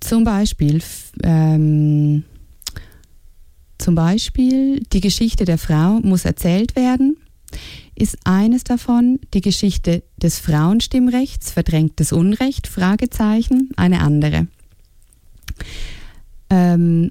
Zum 0.00 0.24
Beispiel, 0.24 0.82
ähm, 1.22 2.24
zum 3.78 3.94
Beispiel 3.94 4.80
die 4.92 5.00
Geschichte 5.00 5.44
der 5.44 5.58
Frau 5.58 6.00
muss 6.00 6.24
erzählt 6.24 6.74
werden 6.74 7.16
ist 7.96 8.18
eines 8.24 8.64
davon 8.64 9.18
die 9.34 9.40
Geschichte 9.40 10.02
des 10.16 10.38
Frauenstimmrechts, 10.38 11.50
verdrängtes 11.50 12.12
Unrecht, 12.12 12.66
Fragezeichen, 12.66 13.70
eine 13.76 14.00
andere. 14.00 14.46
Ähm, 16.50 17.10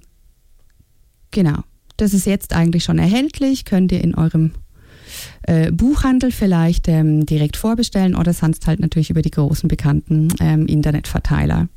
genau, 1.31 1.59
das 1.97 2.13
ist 2.13 2.25
jetzt 2.25 2.53
eigentlich 2.53 2.83
schon 2.83 2.99
erhältlich, 2.99 3.65
könnt 3.65 3.91
ihr 3.91 4.03
in 4.03 4.15
eurem 4.15 4.51
äh, 5.43 5.71
Buchhandel 5.71 6.31
vielleicht 6.31 6.88
ähm, 6.88 7.25
direkt 7.25 7.57
vorbestellen 7.57 8.15
oder 8.15 8.33
sonst 8.33 8.67
halt 8.67 8.79
natürlich 8.79 9.09
über 9.09 9.21
die 9.21 9.31
großen 9.31 9.67
bekannten 9.67 10.29
ähm, 10.39 10.67
Internetverteiler. 10.67 11.67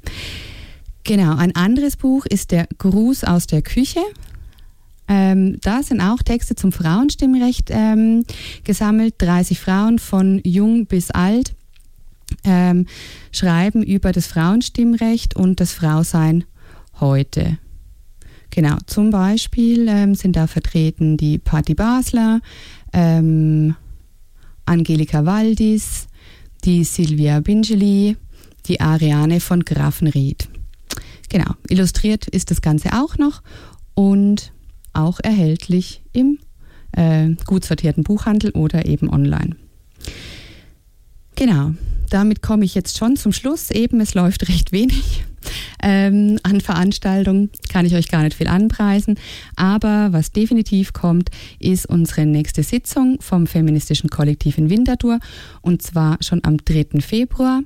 Genau, 1.04 1.36
ein 1.36 1.56
anderes 1.56 1.96
Buch 1.96 2.26
ist 2.26 2.50
der 2.50 2.68
Gruß 2.78 3.24
aus 3.24 3.46
der 3.46 3.62
Küche 3.62 4.00
ähm, 5.08 5.58
da 5.62 5.82
sind 5.82 6.00
auch 6.00 6.22
Texte 6.22 6.54
zum 6.54 6.70
Frauenstimmrecht 6.70 7.70
ähm, 7.70 8.24
gesammelt. 8.64 9.14
30 9.18 9.58
Frauen 9.58 9.98
von 9.98 10.40
jung 10.44 10.86
bis 10.86 11.10
alt 11.10 11.54
ähm, 12.44 12.86
schreiben 13.32 13.82
über 13.82 14.12
das 14.12 14.26
Frauenstimmrecht 14.26 15.34
und 15.34 15.60
das 15.60 15.72
Frausein 15.72 16.44
heute. 17.00 17.58
Genau, 18.50 18.76
zum 18.86 19.10
Beispiel 19.10 19.88
ähm, 19.88 20.14
sind 20.14 20.36
da 20.36 20.46
vertreten 20.46 21.16
die 21.16 21.38
Patti 21.38 21.74
Basler, 21.74 22.40
ähm, 22.92 23.76
Angelika 24.64 25.24
Waldis, 25.24 26.06
die 26.64 26.84
Silvia 26.84 27.40
Bingeli, 27.40 28.16
die 28.66 28.80
Ariane 28.80 29.40
von 29.40 29.64
Grafenried. 29.64 30.48
Genau, 31.28 31.52
illustriert 31.68 32.26
ist 32.26 32.50
das 32.50 32.62
Ganze 32.62 32.94
auch 32.94 33.16
noch 33.18 33.42
und 33.94 34.52
auch 34.98 35.20
erhältlich 35.22 36.02
im 36.12 36.38
äh, 36.92 37.30
gut 37.46 37.64
sortierten 37.64 38.04
Buchhandel 38.04 38.50
oder 38.52 38.86
eben 38.86 39.10
online. 39.10 39.56
Genau, 41.36 41.72
damit 42.10 42.42
komme 42.42 42.64
ich 42.64 42.74
jetzt 42.74 42.98
schon 42.98 43.16
zum 43.16 43.32
Schluss. 43.32 43.70
Eben, 43.70 44.00
es 44.00 44.14
läuft 44.14 44.48
recht 44.48 44.72
wenig 44.72 45.24
ähm, 45.82 46.38
an 46.42 46.60
Veranstaltungen, 46.60 47.50
kann 47.68 47.86
ich 47.86 47.94
euch 47.94 48.08
gar 48.08 48.22
nicht 48.22 48.36
viel 48.36 48.48
anpreisen. 48.48 49.18
Aber 49.56 50.12
was 50.12 50.32
definitiv 50.32 50.92
kommt, 50.92 51.30
ist 51.60 51.86
unsere 51.86 52.26
nächste 52.26 52.62
Sitzung 52.62 53.18
vom 53.20 53.46
Feministischen 53.46 54.10
Kollektiv 54.10 54.58
in 54.58 54.70
Winterthur 54.70 55.20
und 55.62 55.82
zwar 55.82 56.18
schon 56.20 56.42
am 56.44 56.58
3. 56.58 57.00
Februar. 57.00 57.62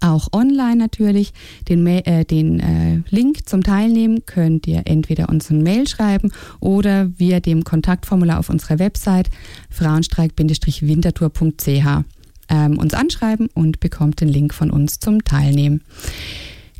Auch 0.00 0.28
online 0.32 0.76
natürlich. 0.76 1.32
Den, 1.68 1.86
äh, 1.86 2.24
den 2.24 2.60
äh, 2.60 3.02
Link 3.10 3.46
zum 3.48 3.62
Teilnehmen 3.62 4.24
könnt 4.26 4.66
ihr 4.66 4.82
entweder 4.84 5.28
uns 5.28 5.50
ein 5.50 5.62
Mail 5.62 5.86
schreiben 5.86 6.32
oder 6.60 7.10
via 7.18 7.38
dem 7.40 7.62
Kontaktformular 7.64 8.38
auf 8.38 8.48
unserer 8.50 8.78
Website 8.78 9.30
frauenstreik-winterthur.ch 9.70 12.04
ähm, 12.48 12.78
uns 12.78 12.94
anschreiben 12.94 13.48
und 13.54 13.80
bekommt 13.80 14.20
den 14.20 14.28
Link 14.28 14.54
von 14.54 14.70
uns 14.70 15.00
zum 15.00 15.24
Teilnehmen. 15.24 15.82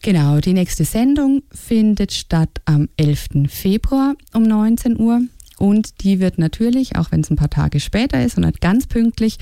Genau, 0.02 0.38
die 0.40 0.52
nächste 0.52 0.84
Sendung 0.84 1.42
findet 1.50 2.12
statt 2.12 2.61
am 2.64 2.88
11. 2.96 3.48
Februar 3.48 4.14
um 4.34 4.44
19 4.44 5.00
Uhr. 5.00 5.22
Und 5.59 6.02
die 6.02 6.20
wird 6.20 6.38
natürlich, 6.38 6.96
auch 6.96 7.12
wenn 7.12 7.22
es 7.22 7.30
ein 7.30 7.36
paar 7.36 7.50
Tage 7.50 7.80
später 7.80 8.22
ist 8.22 8.36
und 8.36 8.44
nicht 8.44 8.61
ganz 8.61 8.86
pünktlich, 8.86 9.38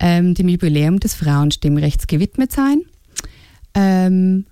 ähm, 0.00 0.34
dem 0.34 0.48
Jubiläum 0.48 1.00
des 1.00 1.14
Frauenstimmrechts 1.14 2.06
gewidmet 2.06 2.52
sein. 2.52 2.82
Ähm, 3.76 4.46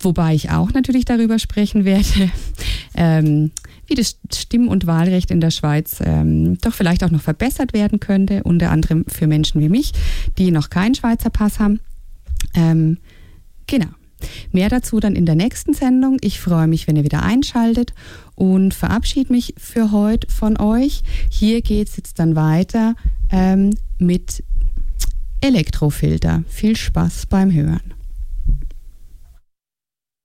wobei 0.00 0.34
ich 0.34 0.50
auch 0.50 0.72
natürlich 0.72 1.04
darüber 1.04 1.38
sprechen 1.38 1.84
werde, 1.84 2.30
ähm, 2.96 3.52
wie 3.86 3.94
das 3.94 4.18
Stimm- 4.34 4.68
und 4.68 4.86
Wahlrecht 4.86 5.30
in 5.30 5.40
der 5.40 5.50
Schweiz 5.50 5.98
ähm, 6.02 6.58
doch 6.58 6.72
vielleicht 6.72 7.04
auch 7.04 7.10
noch 7.10 7.20
verbessert 7.20 7.74
werden 7.74 8.00
könnte, 8.00 8.42
unter 8.42 8.70
anderem 8.70 9.04
für 9.06 9.26
Menschen 9.26 9.60
wie 9.60 9.68
mich, 9.68 9.92
die 10.38 10.50
noch 10.50 10.70
keinen 10.70 10.94
Schweizer 10.94 11.30
Pass 11.30 11.60
haben. 11.60 11.80
Ähm, 12.54 12.98
genau. 13.66 13.88
Mehr 14.50 14.70
dazu 14.70 14.98
dann 14.98 15.14
in 15.14 15.26
der 15.26 15.34
nächsten 15.34 15.74
Sendung. 15.74 16.16
Ich 16.22 16.40
freue 16.40 16.66
mich, 16.66 16.88
wenn 16.88 16.96
ihr 16.96 17.04
wieder 17.04 17.22
einschaltet 17.22 17.92
und 18.34 18.72
verabschiede 18.72 19.30
mich 19.30 19.54
für 19.58 19.92
heute 19.92 20.26
von 20.32 20.58
euch. 20.58 21.02
Hier 21.28 21.60
geht 21.60 21.88
es 21.88 21.98
jetzt 21.98 22.18
dann 22.18 22.34
weiter 22.34 22.94
ähm, 23.30 23.74
mit 23.98 24.42
Elektrofilter. 25.42 26.44
Viel 26.48 26.76
Spaß 26.76 27.26
beim 27.26 27.52
Hören. 27.52 27.95